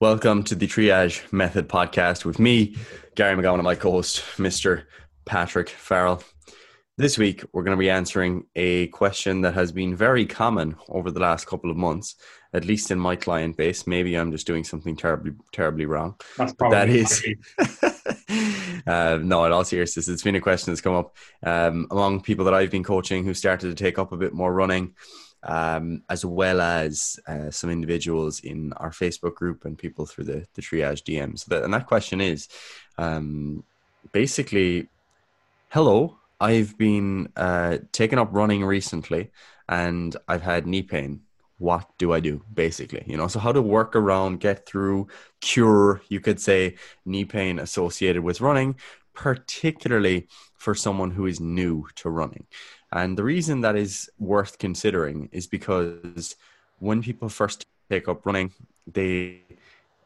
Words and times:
Welcome 0.00 0.44
to 0.44 0.54
the 0.54 0.68
Triage 0.68 1.24
Method 1.32 1.68
podcast 1.68 2.24
with 2.24 2.38
me, 2.38 2.76
Gary 3.16 3.34
McGowan, 3.34 3.54
and 3.54 3.64
my 3.64 3.74
co 3.74 3.90
host, 3.90 4.20
Mr. 4.36 4.84
Patrick 5.24 5.68
Farrell. 5.68 6.22
This 6.96 7.18
week, 7.18 7.42
we're 7.52 7.64
going 7.64 7.76
to 7.76 7.80
be 7.80 7.90
answering 7.90 8.44
a 8.54 8.86
question 8.88 9.40
that 9.40 9.54
has 9.54 9.72
been 9.72 9.96
very 9.96 10.24
common 10.24 10.76
over 10.88 11.10
the 11.10 11.18
last 11.18 11.48
couple 11.48 11.68
of 11.68 11.76
months, 11.76 12.14
at 12.52 12.64
least 12.64 12.92
in 12.92 12.98
my 13.00 13.16
client 13.16 13.56
base. 13.56 13.88
Maybe 13.88 14.14
I'm 14.14 14.30
just 14.30 14.46
doing 14.46 14.62
something 14.62 14.94
terribly, 14.94 15.32
terribly 15.50 15.84
wrong. 15.86 16.14
That's 16.36 16.52
probably 16.52 16.76
that 16.76 16.88
is, 16.88 17.26
uh, 18.86 19.18
no, 19.20 19.46
in 19.46 19.52
all 19.52 19.64
seriousness, 19.64 20.06
it's 20.06 20.22
been 20.22 20.36
a 20.36 20.40
question 20.40 20.72
that's 20.72 20.80
come 20.80 20.94
up 20.94 21.16
um, 21.42 21.88
among 21.90 22.20
people 22.20 22.44
that 22.44 22.54
I've 22.54 22.70
been 22.70 22.84
coaching 22.84 23.24
who 23.24 23.34
started 23.34 23.76
to 23.76 23.84
take 23.84 23.98
up 23.98 24.12
a 24.12 24.16
bit 24.16 24.32
more 24.32 24.54
running 24.54 24.94
um, 25.42 26.02
as 26.08 26.24
well 26.24 26.60
as 26.60 27.18
uh, 27.26 27.50
some 27.50 27.70
individuals 27.70 28.40
in 28.40 28.72
our 28.74 28.90
Facebook 28.90 29.34
group 29.34 29.64
and 29.64 29.78
people 29.78 30.06
through 30.06 30.24
the, 30.24 30.46
the 30.54 30.62
triage 30.62 31.02
DMs. 31.02 31.40
So 31.40 31.54
that, 31.54 31.64
and 31.64 31.74
that 31.74 31.86
question 31.86 32.20
is 32.20 32.48
um, 32.96 33.64
basically, 34.12 34.88
hello, 35.70 36.18
I've 36.40 36.76
been 36.78 37.32
uh, 37.36 37.78
taking 37.92 38.18
up 38.18 38.28
running 38.32 38.64
recently 38.64 39.30
and 39.68 40.16
I've 40.26 40.42
had 40.42 40.66
knee 40.66 40.82
pain. 40.82 41.22
What 41.58 41.88
do 41.98 42.12
I 42.12 42.20
do? 42.20 42.44
Basically, 42.52 43.02
you 43.06 43.16
know, 43.16 43.26
so 43.26 43.40
how 43.40 43.50
to 43.50 43.60
work 43.60 43.96
around, 43.96 44.38
get 44.38 44.64
through, 44.64 45.08
cure, 45.40 46.00
you 46.08 46.20
could 46.20 46.40
say, 46.40 46.76
knee 47.04 47.24
pain 47.24 47.58
associated 47.58 48.22
with 48.22 48.40
running, 48.40 48.76
particularly 49.12 50.28
for 50.56 50.74
someone 50.74 51.10
who 51.10 51.26
is 51.26 51.40
new 51.40 51.86
to 51.96 52.08
running. 52.08 52.46
And 52.92 53.18
the 53.18 53.24
reason 53.24 53.60
that 53.62 53.76
is 53.76 54.10
worth 54.18 54.58
considering 54.58 55.28
is 55.32 55.46
because 55.46 56.36
when 56.78 57.02
people 57.02 57.28
first 57.28 57.66
take 57.90 58.08
up 58.08 58.24
running, 58.24 58.52
they 58.86 59.42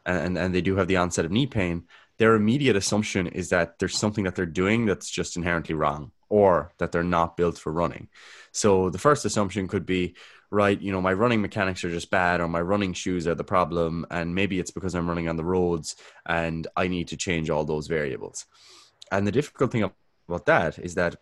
and, 0.05 0.37
and 0.37 0.53
they 0.53 0.61
do 0.61 0.75
have 0.75 0.87
the 0.87 0.97
onset 0.97 1.25
of 1.25 1.31
knee 1.31 1.47
pain, 1.47 1.83
their 2.17 2.35
immediate 2.35 2.75
assumption 2.75 3.27
is 3.27 3.49
that 3.49 3.79
there's 3.79 3.97
something 3.97 4.25
that 4.25 4.35
they're 4.35 4.45
doing 4.45 4.85
that's 4.85 5.09
just 5.09 5.35
inherently 5.35 5.75
wrong 5.75 6.11
or 6.29 6.73
that 6.77 6.91
they're 6.91 7.03
not 7.03 7.37
built 7.37 7.57
for 7.57 7.71
running. 7.71 8.07
So 8.51 8.89
the 8.89 8.97
first 8.97 9.25
assumption 9.25 9.67
could 9.67 9.85
be, 9.85 10.15
right, 10.51 10.79
you 10.79 10.91
know, 10.91 11.01
my 11.01 11.13
running 11.13 11.41
mechanics 11.41 11.83
are 11.83 11.89
just 11.89 12.11
bad 12.11 12.41
or 12.41 12.47
my 12.47 12.61
running 12.61 12.93
shoes 12.93 13.27
are 13.27 13.35
the 13.35 13.43
problem. 13.43 14.05
And 14.11 14.35
maybe 14.35 14.59
it's 14.59 14.71
because 14.71 14.93
I'm 14.93 15.07
running 15.07 15.27
on 15.27 15.37
the 15.37 15.43
roads 15.43 15.95
and 16.25 16.67
I 16.75 16.87
need 16.87 17.07
to 17.09 17.17
change 17.17 17.49
all 17.49 17.65
those 17.65 17.87
variables. 17.87 18.45
And 19.11 19.25
the 19.25 19.31
difficult 19.31 19.71
thing 19.71 19.89
about 20.27 20.45
that 20.45 20.79
is 20.79 20.95
that 20.95 21.15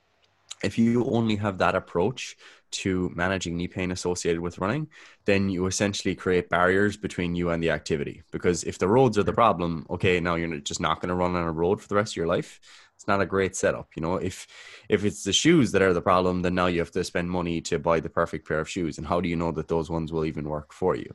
if 0.64 0.78
you 0.78 1.06
only 1.06 1.36
have 1.38 1.58
that 1.60 1.76
approach 1.76 2.38
to 2.72 3.12
managing 3.16 3.58
knee 3.58 3.68
pain 3.68 3.92
associated 3.92 4.40
with 4.42 4.60
running, 4.60 4.88
then 5.26 5.50
you 5.50 5.66
essentially 5.66 6.16
create 6.16 6.50
barriers 6.50 6.96
between 6.98 7.36
you 7.36 7.50
and 7.50 7.62
the 7.62 7.70
activity. 7.70 8.24
Because 8.32 8.64
if 8.64 8.78
the 8.78 8.88
roads 8.88 9.18
are 9.18 9.24
the 9.24 9.34
problem, 9.34 9.86
okay, 9.90 10.20
now 10.20 10.36
you're 10.36 10.58
just 10.60 10.80
not 10.80 11.02
going 11.02 11.10
to 11.10 11.16
run 11.16 11.36
on 11.36 11.44
a 11.44 11.52
road 11.52 11.82
for 11.82 11.88
the 11.88 11.96
rest 11.96 12.14
of 12.14 12.18
your 12.18 12.28
life. 12.28 12.60
It's 13.02 13.08
not 13.08 13.20
a 13.20 13.26
great 13.26 13.56
setup, 13.56 13.90
you 13.96 14.02
know. 14.04 14.18
If 14.18 14.46
if 14.88 15.04
it's 15.04 15.24
the 15.24 15.34
shoes 15.34 15.72
that 15.72 15.82
are 15.82 15.92
the 15.92 16.04
problem, 16.04 16.44
then 16.44 16.54
now 16.54 16.68
you 16.68 16.78
have 16.78 16.92
to 16.92 17.04
spend 17.04 17.32
money 17.32 17.60
to 17.62 17.80
buy 17.80 18.00
the 18.00 18.10
perfect 18.10 18.48
pair 18.48 18.60
of 18.60 18.70
shoes. 18.70 19.00
And 19.00 19.08
how 19.08 19.20
do 19.20 19.28
you 19.28 19.36
know 19.36 19.52
that 19.54 19.68
those 19.68 19.90
ones 19.90 20.14
will 20.14 20.24
even 20.24 20.48
work 20.48 20.72
for 20.72 20.96
you? 20.96 21.12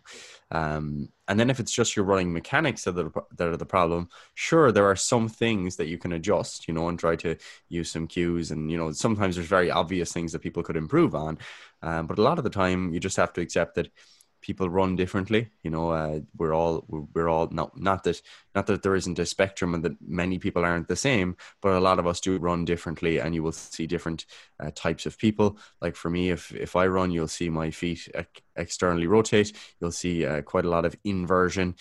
Um, 0.51 1.11
and 1.29 1.39
then 1.39 1.48
if 1.48 1.61
it's 1.61 1.70
just 1.70 1.95
your 1.95 2.05
running 2.05 2.33
mechanics 2.33 2.83
that 2.84 2.98
are, 2.98 3.12
that 3.37 3.48
are 3.48 3.57
the 3.57 3.64
problem, 3.67 4.09
sure, 4.34 4.73
there 4.73 4.87
are 4.87 4.97
some 4.97 5.29
things 5.29 5.77
that 5.77 5.87
you 5.87 5.97
can 5.97 6.12
adjust, 6.12 6.67
you 6.67 6.75
know, 6.75 6.89
and 6.89 6.98
try 6.98 7.14
to 7.17 7.37
use 7.69 7.89
some 7.92 8.09
cues. 8.09 8.51
And, 8.51 8.69
you 8.69 8.77
know, 8.77 8.91
sometimes 8.91 9.37
there's 9.37 9.47
very 9.47 9.70
obvious 9.70 10.12
things 10.12 10.33
that 10.33 10.42
people 10.42 10.64
could 10.64 10.77
improve 10.77 11.14
on. 11.14 11.39
Um, 11.83 12.09
but 12.09 12.19
a 12.19 12.23
lot 12.23 12.39
of 12.39 12.45
the 12.45 12.51
time, 12.51 12.92
you 12.92 12.98
just 12.98 13.17
have 13.17 13.33
to 13.34 13.41
accept 13.41 13.77
that 13.77 13.91
people 14.47 14.70
run 14.70 14.94
differently. 14.94 15.48
You 15.64 15.70
know, 15.70 15.91
uh, 15.91 16.20
we're 16.36 16.55
all 16.55 16.84
we're 16.89 17.28
all 17.28 17.48
not 17.50 17.77
not 17.77 18.05
that 18.05 18.22
not 18.55 18.66
that 18.69 18.83
there 18.83 18.94
isn't 18.94 19.19
a 19.19 19.27
spectrum 19.27 19.75
and 19.75 19.84
that 19.84 19.97
many 20.00 20.39
people 20.39 20.64
aren't 20.64 20.86
the 20.86 20.94
same, 20.94 21.36
but 21.61 21.72
a 21.72 21.80
lot 21.80 21.98
of 21.98 22.06
us 22.06 22.20
do 22.20 22.39
run 22.39 22.64
differently, 22.64 23.19
and 23.19 23.34
you 23.34 23.42
will 23.42 23.52
see 23.52 23.89
different 23.89 24.24
uh, 24.61 24.70
types 24.74 25.05
of 25.05 25.18
people. 25.18 25.58
Like 25.80 25.96
for 25.96 26.11
me, 26.11 26.30
if 26.30 26.55
if 26.55 26.77
I 26.77 26.86
run, 26.86 27.11
you'll 27.11 27.27
see 27.29 27.51
my 27.51 27.70
feet 27.73 28.08
ex- 28.14 28.40
externally 28.55 29.08
rotate. 29.08 29.52
You'll 29.80 29.90
see 29.90 30.24
uh, 30.24 30.42
quite 30.42 30.64
a 30.64 30.70
lot 30.70 30.84
of 30.84 30.96
inversion. 31.05 31.74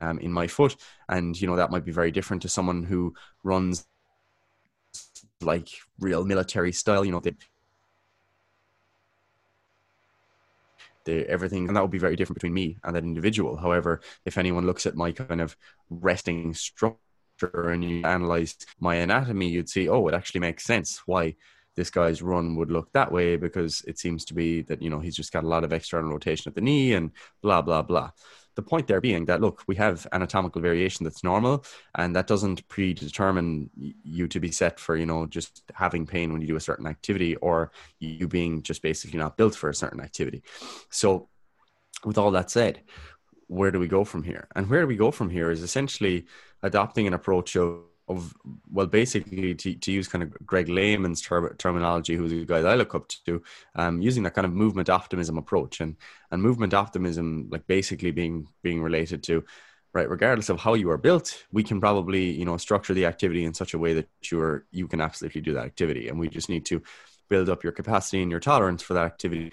Um, 0.00 0.18
in 0.18 0.32
my 0.32 0.48
foot, 0.48 0.74
and 1.08 1.40
you 1.40 1.46
know 1.46 1.54
that 1.54 1.70
might 1.70 1.84
be 1.84 1.92
very 1.92 2.10
different 2.10 2.42
to 2.42 2.48
someone 2.48 2.82
who 2.82 3.14
runs 3.44 3.86
like 5.40 5.68
real 6.00 6.24
military 6.24 6.72
style. 6.72 7.04
You 7.04 7.12
know, 7.12 7.20
they 7.20 7.34
everything 11.08 11.68
and 11.68 11.76
that 11.76 11.82
would 11.82 11.90
be 11.90 11.98
very 11.98 12.16
different 12.16 12.36
between 12.36 12.54
me 12.54 12.78
and 12.84 12.94
that 12.94 13.04
individual. 13.04 13.56
However 13.56 14.00
if 14.24 14.38
anyone 14.38 14.66
looks 14.66 14.86
at 14.86 14.96
my 14.96 15.12
kind 15.12 15.40
of 15.40 15.56
resting 15.90 16.54
structure 16.54 16.98
and 17.54 17.84
you 17.84 18.04
analyze 18.04 18.56
my 18.78 18.96
anatomy 18.96 19.48
you'd 19.48 19.68
see 19.68 19.88
oh 19.88 20.06
it 20.06 20.14
actually 20.14 20.40
makes 20.40 20.64
sense 20.64 21.02
why 21.06 21.34
this 21.74 21.90
guy's 21.90 22.22
run 22.22 22.56
would 22.56 22.70
look 22.70 22.92
that 22.92 23.10
way 23.10 23.36
because 23.36 23.82
it 23.86 23.98
seems 23.98 24.24
to 24.26 24.34
be 24.34 24.62
that 24.62 24.82
you 24.82 24.90
know 24.90 25.00
he's 25.00 25.16
just 25.16 25.32
got 25.32 25.44
a 25.44 25.48
lot 25.48 25.64
of 25.64 25.72
external 25.72 26.10
rotation 26.10 26.48
at 26.48 26.54
the 26.54 26.60
knee 26.60 26.92
and 26.92 27.10
blah 27.42 27.62
blah 27.62 27.82
blah 27.82 28.10
the 28.54 28.62
point 28.62 28.86
there 28.86 29.00
being 29.00 29.24
that 29.24 29.40
look 29.40 29.62
we 29.66 29.74
have 29.74 30.06
anatomical 30.12 30.60
variation 30.60 31.04
that's 31.04 31.24
normal 31.24 31.64
and 31.96 32.14
that 32.14 32.26
doesn't 32.26 32.66
predetermine 32.68 33.70
you 33.76 34.28
to 34.28 34.40
be 34.40 34.50
set 34.50 34.78
for 34.78 34.96
you 34.96 35.06
know 35.06 35.26
just 35.26 35.62
having 35.74 36.06
pain 36.06 36.32
when 36.32 36.40
you 36.40 36.48
do 36.48 36.56
a 36.56 36.60
certain 36.60 36.86
activity 36.86 37.36
or 37.36 37.72
you 37.98 38.28
being 38.28 38.62
just 38.62 38.82
basically 38.82 39.18
not 39.18 39.36
built 39.36 39.54
for 39.54 39.70
a 39.70 39.74
certain 39.74 40.00
activity. 40.00 40.42
So 40.90 41.28
with 42.04 42.18
all 42.18 42.30
that 42.32 42.50
said 42.50 42.82
where 43.52 43.70
do 43.70 43.78
we 43.78 43.86
go 43.86 44.02
from 44.02 44.22
here? 44.22 44.48
And 44.56 44.68
where 44.68 44.80
do 44.80 44.86
we 44.86 44.96
go 44.96 45.10
from 45.10 45.28
here 45.28 45.50
is 45.50 45.62
essentially 45.62 46.24
adopting 46.62 47.06
an 47.06 47.12
approach 47.12 47.54
of 47.54 47.82
of 48.08 48.34
well 48.70 48.86
basically 48.86 49.54
to, 49.54 49.74
to 49.74 49.92
use 49.92 50.08
kind 50.08 50.24
of 50.24 50.34
greg 50.44 50.68
lehman's 50.68 51.20
ter- 51.20 51.54
terminology 51.54 52.16
who's 52.16 52.32
a 52.32 52.44
guy 52.44 52.60
that 52.60 52.72
i 52.72 52.74
look 52.74 52.94
up 52.94 53.08
to 53.08 53.42
um, 53.76 54.02
using 54.02 54.22
that 54.22 54.34
kind 54.34 54.44
of 54.44 54.52
movement 54.52 54.90
optimism 54.90 55.38
approach 55.38 55.80
and 55.80 55.96
and 56.30 56.42
movement 56.42 56.74
optimism 56.74 57.48
like 57.50 57.66
basically 57.66 58.10
being 58.10 58.48
being 58.62 58.82
related 58.82 59.22
to 59.22 59.44
right 59.94 60.08
regardless 60.08 60.48
of 60.48 60.60
how 60.60 60.74
you 60.74 60.90
are 60.90 60.98
built 60.98 61.44
we 61.52 61.62
can 61.62 61.80
probably 61.80 62.30
you 62.30 62.44
know 62.44 62.56
structure 62.56 62.94
the 62.94 63.06
activity 63.06 63.44
in 63.44 63.54
such 63.54 63.74
a 63.74 63.78
way 63.78 63.94
that 63.94 64.08
you're 64.30 64.64
you 64.70 64.88
can 64.88 65.00
absolutely 65.00 65.40
do 65.40 65.54
that 65.54 65.66
activity. 65.66 66.08
And 66.08 66.18
we 66.18 66.28
just 66.28 66.48
need 66.48 66.64
to 66.66 66.82
build 67.28 67.48
up 67.48 67.62
your 67.62 67.72
capacity 67.72 68.22
and 68.22 68.30
your 68.30 68.40
tolerance 68.40 68.82
for 68.82 68.94
that 68.94 69.04
activity 69.04 69.52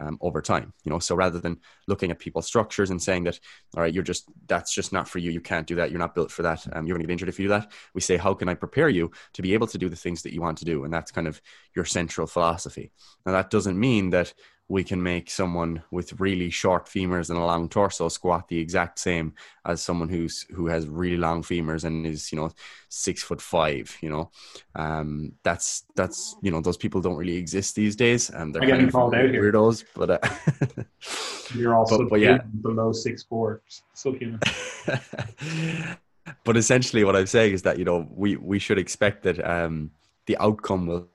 um, 0.00 0.18
over 0.20 0.40
time 0.40 0.72
you 0.84 0.90
know? 0.90 0.98
So 0.98 1.14
rather 1.14 1.38
than 1.38 1.58
looking 1.86 2.10
at 2.10 2.18
people's 2.18 2.46
structures 2.46 2.90
and 2.90 3.00
saying 3.00 3.24
that 3.24 3.38
all 3.76 3.82
right 3.82 3.92
you're 3.92 4.02
just 4.02 4.28
that's 4.46 4.74
just 4.74 4.92
not 4.92 5.08
for 5.08 5.18
you 5.18 5.30
you 5.30 5.40
can't 5.40 5.66
do 5.66 5.76
that 5.76 5.90
you're 5.90 5.98
not 5.98 6.14
built 6.14 6.30
for 6.30 6.42
that 6.42 6.66
um, 6.74 6.86
you're 6.86 6.96
going 6.96 7.02
to 7.02 7.06
get 7.06 7.12
injured 7.12 7.28
if 7.28 7.38
you 7.38 7.46
do 7.46 7.50
that 7.50 7.70
we 7.94 8.00
say 8.00 8.16
how 8.16 8.34
can 8.34 8.48
i 8.48 8.54
prepare 8.54 8.88
you 8.88 9.10
to 9.32 9.42
be 9.42 9.54
able 9.54 9.66
to 9.66 9.78
do 9.78 9.88
the 9.88 9.96
things 9.96 10.22
that 10.22 10.32
you 10.32 10.40
want 10.40 10.58
to 10.58 10.64
do? 10.64 10.84
And 10.84 10.92
that's 10.92 11.10
kind 11.10 11.26
of 11.26 11.40
your 11.74 11.84
central 11.84 12.26
philosophy. 12.26 12.92
Now 13.24 13.32
that 13.32 13.50
doesn't 13.50 13.78
mean 13.78 14.10
that 14.10 14.32
we 14.70 14.84
can 14.84 15.02
make 15.02 15.30
someone 15.30 15.82
with 15.90 16.20
really 16.20 16.50
short 16.50 16.86
femurs 16.86 17.30
and 17.30 17.38
a 17.38 17.44
long 17.44 17.68
torso 17.70 18.08
squat 18.08 18.48
the 18.48 18.58
exact 18.58 18.98
same 18.98 19.32
as 19.64 19.80
someone 19.82 20.08
who's 20.10 20.42
who 20.54 20.66
has 20.66 20.86
really 20.86 21.16
long 21.16 21.42
femurs 21.42 21.84
and 21.84 22.06
is 22.06 22.30
you 22.32 22.38
know 22.38 22.50
six 22.90 23.22
foot 23.22 23.40
five 23.40 23.96
you 24.02 24.10
know 24.10 24.30
um 24.74 25.32
that's 25.42 25.84
that's 25.96 26.36
you 26.42 26.50
know 26.50 26.60
those 26.60 26.76
people 26.76 27.00
don't 27.00 27.16
really 27.16 27.36
exist 27.36 27.74
these 27.74 27.96
days 27.96 28.28
and 28.30 28.54
they're 28.54 28.66
getting 28.66 28.90
called 28.90 29.14
out 29.14 29.30
here. 29.30 29.42
weirdos 29.42 29.84
but 29.94 30.10
uh, 30.10 30.18
You're 31.54 31.74
all 31.74 31.86
But- 31.88 32.10
but 32.10 32.20
yeah. 32.20 32.38
below 32.62 32.92
six 32.92 33.22
four, 33.22 33.62
subhuman. 33.94 34.38
but 36.44 36.56
essentially 36.58 37.04
what 37.04 37.16
i'm 37.16 37.26
saying 37.26 37.54
is 37.54 37.62
that 37.62 37.78
you 37.78 37.84
know 37.84 38.06
we 38.10 38.36
we 38.36 38.58
should 38.58 38.78
expect 38.78 39.22
that 39.22 39.42
um 39.48 39.90
the 40.26 40.36
outcome 40.38 40.86
will 40.86 41.08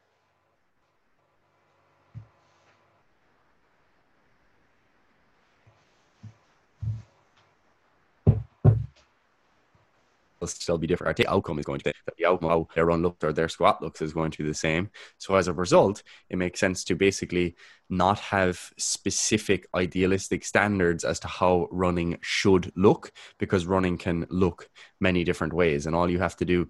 will 10.43 10.47
still 10.47 10.77
be 10.77 10.87
different. 10.87 11.15
The 11.15 11.27
outcome 11.27 11.59
is 11.59 11.65
going 11.65 11.79
to 11.79 11.85
be 11.85 11.93
the 12.17 12.25
outcome 12.25 12.49
how 12.49 12.67
their 12.75 12.85
run 12.85 13.01
looks 13.01 13.23
or 13.23 13.31
their 13.31 13.49
squat 13.49 13.81
looks 13.81 14.01
is 14.01 14.13
going 14.13 14.31
to 14.31 14.43
be 14.43 14.49
the 14.49 14.53
same. 14.53 14.89
So 15.17 15.35
as 15.35 15.47
a 15.47 15.53
result, 15.53 16.03
it 16.29 16.37
makes 16.37 16.59
sense 16.59 16.83
to 16.85 16.95
basically 16.95 17.55
not 17.89 18.19
have 18.19 18.59
specific 18.77 19.67
idealistic 19.75 20.43
standards 20.43 21.03
as 21.03 21.19
to 21.19 21.27
how 21.27 21.67
running 21.71 22.17
should 22.21 22.71
look 22.75 23.11
because 23.37 23.65
running 23.65 23.97
can 23.97 24.25
look 24.29 24.69
many 24.99 25.23
different 25.23 25.53
ways 25.53 25.85
and 25.85 25.95
all 25.95 26.09
you 26.09 26.19
have 26.19 26.35
to 26.37 26.45
do 26.45 26.67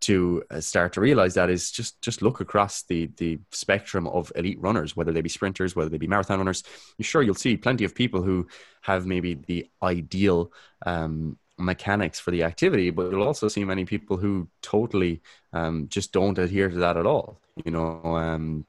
to 0.00 0.42
uh, 0.50 0.60
start 0.60 0.92
to 0.92 1.00
realize 1.00 1.34
that 1.34 1.48
is 1.48 1.70
just 1.70 2.00
just 2.02 2.22
look 2.22 2.40
across 2.40 2.82
the 2.84 3.06
the 3.18 3.38
spectrum 3.52 4.06
of 4.08 4.32
elite 4.34 4.60
runners 4.60 4.96
whether 4.96 5.12
they 5.12 5.20
be 5.20 5.28
sprinters 5.28 5.76
whether 5.76 5.90
they 5.90 5.98
be 5.98 6.08
marathon 6.08 6.38
runners 6.38 6.64
you're 6.98 7.04
sure 7.04 7.22
you'll 7.22 7.34
see 7.34 7.56
plenty 7.56 7.84
of 7.84 7.94
people 7.94 8.22
who 8.22 8.46
have 8.80 9.06
maybe 9.06 9.34
the 9.34 9.70
ideal 9.82 10.52
um, 10.84 11.38
mechanics 11.62 12.18
for 12.20 12.30
the 12.30 12.42
activity, 12.42 12.90
but 12.90 13.10
you'll 13.10 13.22
also 13.22 13.48
see 13.48 13.64
many 13.64 13.84
people 13.84 14.16
who 14.16 14.48
totally 14.62 15.22
um, 15.52 15.88
just 15.88 16.12
don't 16.12 16.38
adhere 16.38 16.68
to 16.68 16.76
that 16.76 16.96
at 16.96 17.06
all. 17.06 17.40
You 17.64 17.70
know, 17.70 18.00
um, 18.04 18.66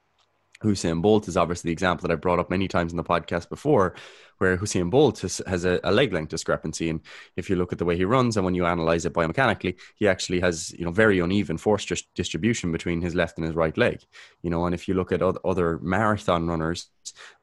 Usain 0.64 1.02
Bolt 1.02 1.28
is 1.28 1.36
obviously 1.36 1.68
the 1.68 1.72
example 1.72 2.08
that 2.08 2.12
I 2.12 2.16
brought 2.16 2.38
up 2.38 2.50
many 2.50 2.68
times 2.68 2.92
in 2.92 2.96
the 2.96 3.04
podcast 3.04 3.48
before, 3.48 3.94
where 4.38 4.56
Usain 4.56 4.90
Bolt 4.90 5.20
has, 5.20 5.40
has 5.46 5.64
a, 5.64 5.78
a, 5.84 5.92
leg 5.92 6.12
length 6.12 6.30
discrepancy. 6.30 6.88
And 6.88 7.00
if 7.36 7.48
you 7.50 7.56
look 7.56 7.72
at 7.72 7.78
the 7.78 7.84
way 7.84 7.96
he 7.96 8.04
runs 8.04 8.36
and 8.36 8.44
when 8.44 8.54
you 8.54 8.66
analyze 8.66 9.04
it 9.04 9.12
biomechanically, 9.12 9.78
he 9.96 10.08
actually 10.08 10.40
has, 10.40 10.72
you 10.72 10.84
know, 10.84 10.90
very 10.90 11.18
uneven 11.18 11.58
force 11.58 11.86
distribution 12.14 12.72
between 12.72 13.00
his 13.00 13.14
left 13.14 13.36
and 13.36 13.46
his 13.46 13.54
right 13.54 13.76
leg. 13.76 14.00
You 14.42 14.50
know, 14.50 14.64
and 14.64 14.74
if 14.74 14.88
you 14.88 14.94
look 14.94 15.12
at 15.12 15.22
other 15.22 15.78
marathon 15.80 16.46
runners 16.46 16.88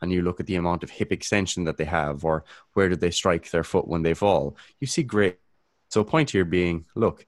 and 0.02 0.12
you 0.12 0.22
look 0.22 0.40
at 0.40 0.48
the 0.48 0.56
amount 0.56 0.84
of 0.84 0.90
hip 0.90 1.12
extension 1.12 1.66
that 1.66 1.78
they 1.78 1.86
have 1.86 2.26
or 2.26 2.44
where 2.74 2.90
do 2.90 2.96
they 2.96 3.12
strike 3.12 3.52
their 3.52 3.64
foot 3.64 3.88
when 3.88 4.02
they 4.02 4.14
fall, 4.14 4.58
you 4.80 4.88
see 4.88 5.04
great. 5.04 5.38
So 5.92 6.06
point 6.06 6.30
here 6.32 6.46
being, 6.46 6.86
look, 6.96 7.28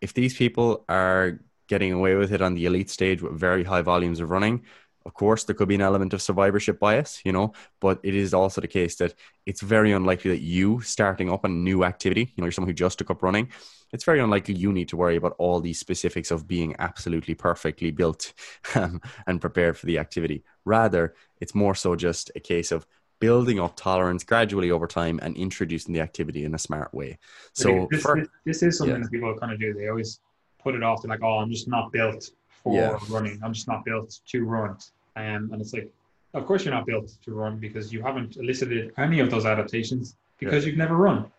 if 0.00 0.14
these 0.14 0.34
people 0.34 0.86
are 0.88 1.38
getting 1.68 1.92
away 1.92 2.14
with 2.14 2.32
it 2.32 2.40
on 2.40 2.54
the 2.54 2.64
elite 2.64 2.88
stage 2.88 3.20
with 3.20 3.38
very 3.38 3.62
high 3.62 3.82
volumes 3.82 4.20
of 4.20 4.30
running, 4.30 4.64
of 5.04 5.12
course, 5.14 5.44
there 5.44 5.54
could 5.54 5.68
be 5.68 5.74
an 5.74 5.82
element 5.82 6.14
of 6.14 6.22
survivorship 6.22 6.78
bias, 6.78 7.20
you 7.24 7.32
know, 7.32 7.52
but 7.78 8.00
it 8.02 8.14
is 8.14 8.32
also 8.32 8.60
the 8.62 8.68
case 8.68 8.96
that 8.96 9.14
it's 9.44 9.60
very 9.60 9.92
unlikely 9.92 10.30
that 10.30 10.40
you 10.40 10.80
starting 10.80 11.30
up 11.30 11.44
a 11.44 11.48
new 11.48 11.84
activity, 11.84 12.22
you 12.22 12.32
know, 12.38 12.44
you're 12.44 12.52
someone 12.52 12.70
who 12.70 12.74
just 12.74 12.98
took 12.98 13.10
up 13.10 13.22
running, 13.22 13.48
it's 13.92 14.04
very 14.04 14.20
unlikely 14.20 14.54
you 14.54 14.72
need 14.72 14.88
to 14.88 14.96
worry 14.96 15.16
about 15.16 15.34
all 15.38 15.60
these 15.60 15.78
specifics 15.78 16.30
of 16.30 16.48
being 16.48 16.74
absolutely 16.78 17.34
perfectly 17.34 17.90
built 17.90 18.32
um, 18.74 19.00
and 19.26 19.40
prepared 19.40 19.76
for 19.76 19.86
the 19.86 19.98
activity. 19.98 20.42
Rather, 20.64 21.14
it's 21.40 21.54
more 21.54 21.74
so 21.74 21.96
just 21.96 22.30
a 22.34 22.40
case 22.40 22.72
of 22.72 22.86
building 23.20 23.60
up 23.60 23.76
tolerance 23.76 24.24
gradually 24.24 24.70
over 24.70 24.86
time 24.86 25.20
and 25.22 25.36
introducing 25.36 25.94
the 25.94 26.00
activity 26.00 26.44
in 26.44 26.54
a 26.54 26.58
smart 26.58 26.92
way. 26.92 27.18
So, 27.52 27.86
this, 27.90 28.02
for, 28.02 28.16
this, 28.16 28.28
this 28.44 28.62
is 28.62 28.78
something 28.78 28.96
yeah. 28.96 29.02
that 29.02 29.10
people 29.10 29.34
kind 29.38 29.52
of 29.52 29.60
do. 29.60 29.72
They 29.74 29.88
always 29.88 30.20
put 30.62 30.74
it 30.74 30.82
off. 30.82 31.02
They're 31.02 31.10
like, 31.10 31.22
"Oh, 31.22 31.38
I'm 31.38 31.50
just 31.50 31.68
not 31.68 31.92
built 31.92 32.30
for 32.62 32.74
yeah. 32.74 32.98
running. 33.08 33.40
I'm 33.42 33.52
just 33.52 33.68
not 33.68 33.84
built 33.84 34.18
to 34.26 34.44
run. 34.44 34.76
Um, 35.16 35.50
and 35.52 35.60
it's 35.60 35.72
like, 35.72 35.90
of 36.34 36.46
course 36.46 36.64
you're 36.64 36.74
not 36.74 36.86
built 36.86 37.12
to 37.24 37.32
run 37.32 37.58
because 37.58 37.92
you 37.92 38.02
haven't 38.02 38.36
elicited 38.36 38.92
any 38.96 39.20
of 39.20 39.30
those 39.30 39.46
adaptations 39.46 40.16
because 40.38 40.64
yeah. 40.64 40.70
you've 40.70 40.78
never 40.78 40.96
run. 40.96 41.30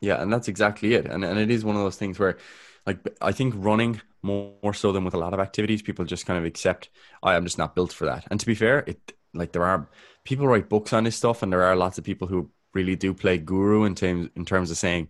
Yeah, 0.00 0.20
and 0.22 0.32
that's 0.32 0.48
exactly 0.48 0.94
it. 0.94 1.06
And 1.06 1.24
and 1.24 1.38
it 1.38 1.50
is 1.50 1.64
one 1.64 1.76
of 1.76 1.82
those 1.82 1.96
things 1.96 2.18
where 2.18 2.36
like 2.86 2.98
I 3.20 3.32
think 3.32 3.54
running 3.56 4.00
more, 4.22 4.52
more 4.62 4.74
so 4.74 4.92
than 4.92 5.04
with 5.04 5.14
a 5.14 5.18
lot 5.18 5.34
of 5.34 5.40
activities, 5.40 5.82
people 5.82 6.04
just 6.04 6.26
kind 6.26 6.38
of 6.38 6.44
accept, 6.44 6.90
I 7.22 7.34
am 7.34 7.44
just 7.44 7.58
not 7.58 7.74
built 7.74 7.92
for 7.92 8.04
that. 8.06 8.26
And 8.30 8.38
to 8.40 8.46
be 8.46 8.54
fair, 8.54 8.84
it 8.86 9.14
like 9.34 9.52
there 9.52 9.64
are 9.64 9.88
people 10.26 10.46
write 10.46 10.68
books 10.68 10.92
on 10.92 11.04
this 11.04 11.16
stuff 11.16 11.42
and 11.42 11.52
there 11.52 11.62
are 11.62 11.76
lots 11.76 11.98
of 11.98 12.04
people 12.04 12.28
who 12.28 12.50
really 12.74 12.96
do 12.96 13.14
play 13.14 13.38
guru 13.38 13.84
in 13.84 13.94
terms 13.94 14.28
in 14.36 14.44
terms 14.44 14.70
of 14.70 14.76
saying 14.76 15.08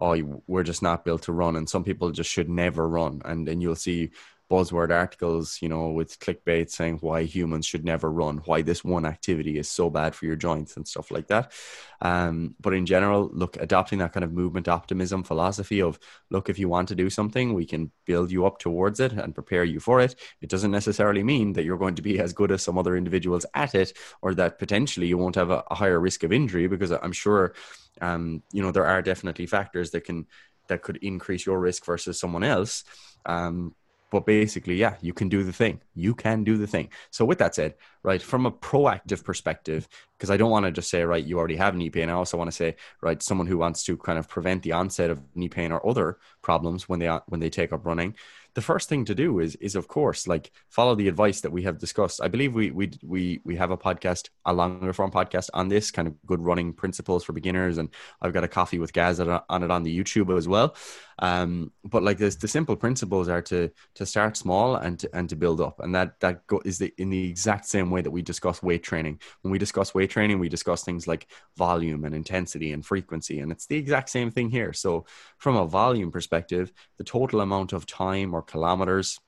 oh, 0.00 0.42
we're 0.46 0.62
just 0.62 0.82
not 0.82 1.04
built 1.04 1.22
to 1.22 1.32
run. 1.32 1.56
And 1.56 1.68
some 1.68 1.84
people 1.84 2.10
just 2.10 2.30
should 2.30 2.48
never 2.48 2.88
run. 2.88 3.22
And 3.24 3.46
then 3.46 3.60
you'll 3.60 3.74
see 3.74 4.10
buzzword 4.50 4.90
articles, 4.90 5.58
you 5.60 5.68
know, 5.68 5.90
with 5.90 6.18
clickbait 6.20 6.70
saying 6.70 6.98
why 7.00 7.22
humans 7.22 7.66
should 7.66 7.84
never 7.84 8.10
run, 8.10 8.38
why 8.46 8.62
this 8.62 8.82
one 8.82 9.04
activity 9.04 9.58
is 9.58 9.68
so 9.68 9.90
bad 9.90 10.14
for 10.14 10.24
your 10.24 10.36
joints 10.36 10.76
and 10.76 10.88
stuff 10.88 11.10
like 11.10 11.26
that. 11.28 11.52
Um, 12.00 12.54
but 12.60 12.72
in 12.72 12.86
general, 12.86 13.28
look, 13.32 13.56
adopting 13.58 13.98
that 13.98 14.12
kind 14.12 14.24
of 14.24 14.32
movement 14.32 14.68
optimism 14.68 15.22
philosophy 15.22 15.82
of, 15.82 15.98
look, 16.30 16.48
if 16.48 16.58
you 16.58 16.68
want 16.68 16.88
to 16.88 16.94
do 16.94 17.10
something, 17.10 17.52
we 17.52 17.66
can 17.66 17.90
build 18.06 18.30
you 18.30 18.46
up 18.46 18.58
towards 18.58 19.00
it 19.00 19.12
and 19.12 19.34
prepare 19.34 19.64
you 19.64 19.80
for 19.80 20.00
it. 20.00 20.14
It 20.40 20.48
doesn't 20.48 20.70
necessarily 20.70 21.22
mean 21.22 21.52
that 21.52 21.64
you're 21.64 21.76
going 21.76 21.96
to 21.96 22.02
be 22.02 22.18
as 22.18 22.32
good 22.32 22.50
as 22.50 22.62
some 22.62 22.78
other 22.78 22.96
individuals 22.96 23.44
at 23.54 23.74
it 23.74 23.92
or 24.22 24.34
that 24.34 24.58
potentially 24.58 25.08
you 25.08 25.18
won't 25.18 25.36
have 25.36 25.50
a, 25.50 25.62
a 25.70 25.74
higher 25.74 26.00
risk 26.00 26.22
of 26.22 26.32
injury 26.32 26.68
because 26.68 26.90
I'm 26.90 27.12
sure, 27.12 27.54
um, 28.00 28.42
you 28.52 28.62
know, 28.62 28.72
there 28.72 28.86
are 28.86 29.02
definitely 29.02 29.46
factors 29.46 29.90
that 29.90 30.04
can 30.04 30.26
that 30.68 30.82
could 30.82 30.98
increase 30.98 31.46
your 31.46 31.58
risk 31.58 31.84
versus 31.84 32.20
someone 32.20 32.44
else. 32.44 32.84
Um, 33.26 33.74
but 34.10 34.24
basically, 34.24 34.76
yeah, 34.76 34.96
you 35.00 35.12
can 35.12 35.28
do 35.28 35.42
the 35.44 35.52
thing. 35.52 35.80
You 35.94 36.14
can 36.14 36.44
do 36.44 36.56
the 36.56 36.66
thing. 36.66 36.88
So, 37.10 37.24
with 37.24 37.38
that 37.38 37.54
said, 37.54 37.74
right, 38.02 38.22
from 38.22 38.46
a 38.46 38.50
proactive 38.50 39.22
perspective, 39.22 39.88
because 40.16 40.30
I 40.30 40.36
don't 40.36 40.50
want 40.50 40.66
to 40.66 40.72
just 40.72 40.90
say, 40.90 41.02
right, 41.02 41.24
you 41.24 41.38
already 41.38 41.56
have 41.56 41.76
knee 41.76 41.90
pain. 41.90 42.08
I 42.08 42.14
also 42.14 42.36
want 42.36 42.48
to 42.48 42.56
say, 42.56 42.76
right, 43.02 43.22
someone 43.22 43.46
who 43.46 43.58
wants 43.58 43.84
to 43.84 43.96
kind 43.96 44.18
of 44.18 44.28
prevent 44.28 44.62
the 44.62 44.72
onset 44.72 45.10
of 45.10 45.22
knee 45.34 45.48
pain 45.48 45.72
or 45.72 45.86
other 45.86 46.18
problems 46.42 46.88
when 46.88 47.00
they 47.00 47.08
when 47.26 47.40
they 47.40 47.50
take 47.50 47.72
up 47.72 47.84
running, 47.84 48.14
the 48.58 48.62
first 48.62 48.88
thing 48.88 49.04
to 49.04 49.14
do 49.14 49.38
is 49.38 49.54
is 49.56 49.76
of 49.76 49.86
course 49.86 50.26
like 50.26 50.50
follow 50.68 50.96
the 50.96 51.06
advice 51.06 51.42
that 51.42 51.52
we 51.52 51.62
have 51.62 51.78
discussed. 51.78 52.20
I 52.20 52.26
believe 52.26 52.56
we 52.56 52.72
we 52.72 52.90
we 53.04 53.40
we 53.44 53.54
have 53.54 53.70
a 53.70 53.76
podcast, 53.76 54.30
a 54.44 54.52
longer 54.52 54.92
form 54.92 55.12
podcast 55.12 55.48
on 55.54 55.68
this 55.68 55.92
kind 55.92 56.08
of 56.08 56.14
good 56.26 56.40
running 56.40 56.72
principles 56.72 57.22
for 57.22 57.32
beginners, 57.32 57.78
and 57.78 57.88
I've 58.20 58.32
got 58.32 58.42
a 58.42 58.48
coffee 58.48 58.80
with 58.80 58.92
Gaz 58.92 59.20
on 59.20 59.62
it 59.62 59.70
on 59.70 59.82
the 59.84 59.96
YouTube 59.96 60.36
as 60.36 60.48
well. 60.48 60.74
Um, 61.20 61.72
but 61.84 62.02
like 62.02 62.18
this, 62.18 62.36
the 62.36 62.48
simple 62.48 62.76
principles 62.76 63.28
are 63.28 63.42
to 63.42 63.70
to 63.94 64.06
start 64.06 64.36
small 64.36 64.76
and 64.76 64.98
to 65.00 65.10
and 65.12 65.28
to 65.28 65.36
build 65.36 65.60
up, 65.60 65.80
and 65.80 65.94
that 65.94 66.20
that 66.20 66.46
go, 66.46 66.60
is 66.64 66.78
the 66.78 66.92
in 66.96 67.10
the 67.10 67.28
exact 67.28 67.66
same 67.66 67.90
way 67.90 68.02
that 68.02 68.10
we 68.10 68.22
discuss 68.22 68.62
weight 68.62 68.82
training. 68.82 69.20
When 69.42 69.50
we 69.50 69.58
discuss 69.58 69.94
weight 69.94 70.10
training, 70.10 70.38
we 70.38 70.48
discuss 70.48 70.84
things 70.84 71.06
like 71.08 71.26
volume 71.56 72.04
and 72.04 72.14
intensity 72.14 72.72
and 72.72 72.86
frequency, 72.86 73.40
and 73.40 73.50
it's 73.50 73.66
the 73.66 73.76
exact 73.76 74.10
same 74.10 74.30
thing 74.30 74.50
here. 74.50 74.72
So 74.72 75.06
from 75.38 75.56
a 75.56 75.66
volume 75.66 76.12
perspective, 76.12 76.72
the 76.98 77.04
total 77.04 77.40
amount 77.40 77.72
of 77.72 77.86
time 77.86 78.34
or 78.34 78.42
kilometers 78.42 79.18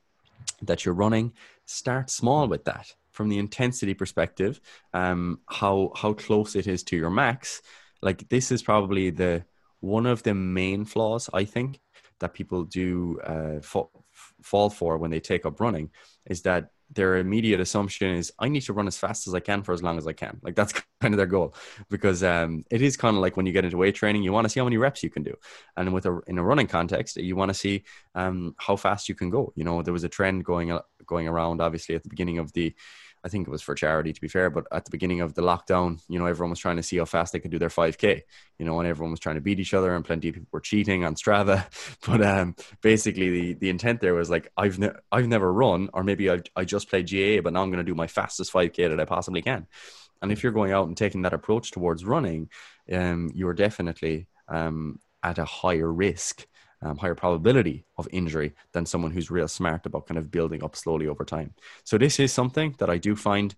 that 0.62 0.84
you're 0.84 0.94
running, 0.94 1.32
start 1.66 2.10
small 2.10 2.46
with 2.48 2.64
that. 2.64 2.94
From 3.12 3.28
the 3.28 3.38
intensity 3.38 3.94
perspective, 3.94 4.60
um, 4.94 5.40
how 5.46 5.92
how 5.96 6.12
close 6.12 6.54
it 6.54 6.66
is 6.66 6.84
to 6.84 6.96
your 6.96 7.10
max, 7.10 7.62
like 8.00 8.28
this 8.28 8.52
is 8.52 8.62
probably 8.62 9.10
the 9.10 9.44
one 9.80 10.06
of 10.06 10.22
the 10.22 10.34
main 10.34 10.84
flaws 10.84 11.28
I 11.32 11.44
think 11.44 11.80
that 12.20 12.34
people 12.34 12.64
do 12.64 13.18
uh, 13.20 13.60
fall, 13.60 14.70
for 14.70 14.98
when 14.98 15.10
they 15.10 15.20
take 15.20 15.46
up 15.46 15.60
running 15.60 15.90
is 16.26 16.42
that 16.42 16.70
their 16.92 17.18
immediate 17.18 17.60
assumption 17.60 18.14
is 18.14 18.32
I 18.38 18.48
need 18.48 18.62
to 18.62 18.72
run 18.72 18.88
as 18.88 18.98
fast 18.98 19.28
as 19.28 19.34
I 19.34 19.40
can 19.40 19.62
for 19.62 19.72
as 19.72 19.82
long 19.82 19.96
as 19.96 20.06
I 20.06 20.12
can. 20.12 20.40
Like 20.42 20.56
that's 20.56 20.72
kind 21.00 21.14
of 21.14 21.18
their 21.18 21.26
goal 21.26 21.54
because 21.88 22.22
um, 22.22 22.64
it 22.70 22.82
is 22.82 22.96
kind 22.96 23.16
of 23.16 23.22
like 23.22 23.36
when 23.36 23.46
you 23.46 23.52
get 23.52 23.64
into 23.64 23.76
weight 23.76 23.94
training, 23.94 24.22
you 24.22 24.32
want 24.32 24.44
to 24.44 24.48
see 24.48 24.60
how 24.60 24.64
many 24.64 24.76
reps 24.76 25.02
you 25.02 25.10
can 25.10 25.22
do, 25.22 25.34
and 25.76 25.92
with 25.92 26.06
a 26.06 26.20
in 26.26 26.38
a 26.38 26.42
running 26.42 26.66
context, 26.66 27.16
you 27.16 27.36
want 27.36 27.50
to 27.50 27.54
see 27.54 27.84
um, 28.14 28.54
how 28.58 28.76
fast 28.76 29.08
you 29.08 29.14
can 29.14 29.30
go. 29.30 29.52
You 29.56 29.64
know, 29.64 29.82
there 29.82 29.92
was 29.92 30.04
a 30.04 30.08
trend 30.08 30.44
going 30.44 30.78
going 31.06 31.28
around 31.28 31.60
obviously 31.60 31.94
at 31.94 32.02
the 32.02 32.08
beginning 32.08 32.38
of 32.38 32.52
the 32.52 32.74
I 33.22 33.28
think 33.28 33.46
it 33.46 33.50
was 33.50 33.62
for 33.62 33.74
charity 33.74 34.12
to 34.12 34.20
be 34.20 34.28
fair, 34.28 34.48
but 34.50 34.66
at 34.72 34.84
the 34.84 34.90
beginning 34.90 35.20
of 35.20 35.34
the 35.34 35.42
lockdown, 35.42 36.00
you 36.08 36.18
know, 36.18 36.26
everyone 36.26 36.50
was 36.50 36.58
trying 36.58 36.76
to 36.76 36.82
see 36.82 36.96
how 36.96 37.04
fast 37.04 37.32
they 37.32 37.40
could 37.40 37.50
do 37.50 37.58
their 37.58 37.68
5K, 37.68 38.22
you 38.58 38.64
know, 38.64 38.78
and 38.80 38.88
everyone 38.88 39.10
was 39.10 39.20
trying 39.20 39.34
to 39.34 39.40
beat 39.40 39.60
each 39.60 39.74
other 39.74 39.94
and 39.94 40.04
plenty 40.04 40.28
of 40.28 40.34
people 40.34 40.48
were 40.52 40.60
cheating 40.60 41.04
on 41.04 41.14
Strava. 41.14 41.66
But 42.06 42.22
um, 42.22 42.56
basically 42.80 43.30
the, 43.30 43.54
the 43.54 43.70
intent 43.70 44.00
there 44.00 44.14
was 44.14 44.30
like, 44.30 44.50
I've, 44.56 44.78
ne- 44.78 44.98
I've 45.12 45.28
never 45.28 45.52
run, 45.52 45.90
or 45.92 46.02
maybe 46.02 46.30
I, 46.30 46.40
I 46.56 46.64
just 46.64 46.88
played 46.88 47.10
GAA, 47.10 47.42
but 47.42 47.52
now 47.52 47.62
I'm 47.62 47.70
going 47.70 47.84
to 47.84 47.90
do 47.90 47.94
my 47.94 48.06
fastest 48.06 48.52
5K 48.52 48.88
that 48.88 49.00
I 49.00 49.04
possibly 49.04 49.42
can. 49.42 49.66
And 50.22 50.32
if 50.32 50.42
you're 50.42 50.52
going 50.52 50.72
out 50.72 50.88
and 50.88 50.96
taking 50.96 51.22
that 51.22 51.34
approach 51.34 51.70
towards 51.70 52.04
running, 52.04 52.48
um, 52.92 53.30
you're 53.34 53.54
definitely 53.54 54.28
um, 54.48 54.98
at 55.22 55.38
a 55.38 55.44
higher 55.44 55.90
risk 55.90 56.46
um, 56.82 56.96
higher 56.96 57.14
probability 57.14 57.84
of 57.98 58.08
injury 58.12 58.54
than 58.72 58.86
someone 58.86 59.10
who's 59.10 59.30
real 59.30 59.48
smart 59.48 59.86
about 59.86 60.06
kind 60.06 60.18
of 60.18 60.30
building 60.30 60.64
up 60.64 60.76
slowly 60.76 61.06
over 61.06 61.24
time. 61.24 61.54
So 61.84 61.98
this 61.98 62.18
is 62.18 62.32
something 62.32 62.74
that 62.78 62.90
I 62.90 62.98
do 62.98 63.14
find 63.16 63.54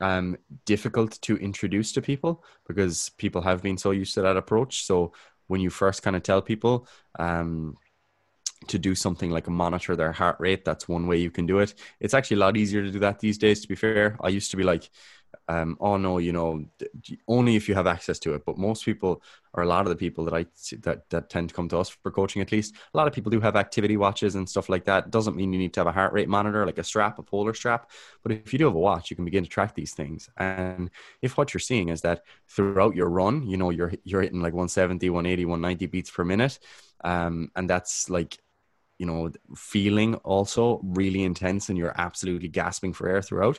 um, 0.00 0.36
difficult 0.64 1.20
to 1.22 1.36
introduce 1.36 1.92
to 1.92 2.02
people 2.02 2.42
because 2.66 3.10
people 3.18 3.42
have 3.42 3.62
been 3.62 3.76
so 3.76 3.90
used 3.90 4.14
to 4.14 4.22
that 4.22 4.36
approach. 4.36 4.84
So 4.84 5.12
when 5.48 5.60
you 5.60 5.70
first 5.70 6.02
kind 6.02 6.16
of 6.16 6.22
tell 6.22 6.40
people 6.40 6.86
um, 7.18 7.76
to 8.68 8.78
do 8.78 8.94
something 8.94 9.30
like 9.30 9.48
monitor 9.48 9.96
their 9.96 10.12
heart 10.12 10.36
rate, 10.38 10.64
that's 10.64 10.88
one 10.88 11.06
way 11.06 11.18
you 11.18 11.30
can 11.30 11.46
do 11.46 11.58
it. 11.58 11.74
It's 11.98 12.14
actually 12.14 12.36
a 12.36 12.40
lot 12.40 12.56
easier 12.56 12.82
to 12.82 12.90
do 12.90 13.00
that 13.00 13.18
these 13.18 13.36
days. 13.36 13.60
To 13.60 13.68
be 13.68 13.74
fair, 13.74 14.16
I 14.20 14.28
used 14.28 14.50
to 14.52 14.56
be 14.56 14.62
like, 14.62 14.88
um, 15.48 15.76
oh 15.80 15.96
no, 15.96 16.18
you 16.18 16.32
know, 16.32 16.64
only 17.26 17.56
if 17.56 17.68
you 17.68 17.74
have 17.74 17.86
access 17.86 18.18
to 18.20 18.34
it. 18.34 18.44
But 18.44 18.58
most 18.58 18.84
people, 18.84 19.22
or 19.52 19.62
a 19.62 19.66
lot 19.66 19.82
of 19.82 19.88
the 19.88 19.96
people 19.96 20.24
that 20.26 20.34
I 20.34 20.46
that 20.82 21.10
that 21.10 21.28
tend 21.28 21.48
to 21.48 21.54
come 21.54 21.68
to 21.70 21.78
us 21.78 21.88
for 21.88 22.10
coaching, 22.10 22.40
at 22.40 22.52
least, 22.52 22.74
a 22.94 22.96
lot 22.96 23.08
of 23.08 23.12
people 23.12 23.30
do 23.30 23.40
have 23.40 23.56
activity 23.56 23.96
watches 23.96 24.36
and 24.36 24.48
stuff 24.48 24.68
like 24.68 24.84
that. 24.84 25.10
Doesn't 25.10 25.36
mean 25.36 25.52
you 25.52 25.58
need 25.58 25.72
to 25.74 25.80
have 25.80 25.86
a 25.86 25.92
heart 25.92 26.12
rate 26.12 26.28
monitor, 26.28 26.64
like 26.66 26.78
a 26.78 26.84
strap, 26.84 27.18
a 27.18 27.22
polar 27.22 27.54
strap. 27.54 27.90
But 28.22 28.32
if 28.32 28.52
you 28.52 28.58
do 28.58 28.66
have 28.66 28.74
a 28.76 28.78
watch, 28.78 29.10
you 29.10 29.16
can 29.16 29.24
begin 29.24 29.44
to 29.44 29.50
track 29.50 29.74
these 29.74 29.92
things. 29.92 30.28
And 30.36 30.90
if 31.20 31.36
what 31.36 31.52
you're 31.52 31.60
seeing 31.60 31.88
is 31.88 32.02
that 32.02 32.22
throughout 32.48 32.94
your 32.94 33.08
run, 33.08 33.46
you 33.46 33.56
know, 33.56 33.70
you're 33.70 33.92
you're 34.04 34.22
hitting 34.22 34.40
like 34.42 34.52
170, 34.54 35.10
180, 35.10 35.44
190 35.46 35.86
beats 35.86 36.10
per 36.10 36.24
minute, 36.24 36.58
um, 37.02 37.50
and 37.56 37.68
that's 37.68 38.08
like 38.08 38.38
you 38.98 39.06
know 39.06 39.32
feeling 39.56 40.14
also 40.16 40.80
really 40.84 41.24
intense 41.24 41.70
and 41.70 41.78
you're 41.78 41.94
absolutely 41.98 42.48
gasping 42.48 42.92
for 42.92 43.08
air 43.08 43.22
throughout 43.22 43.58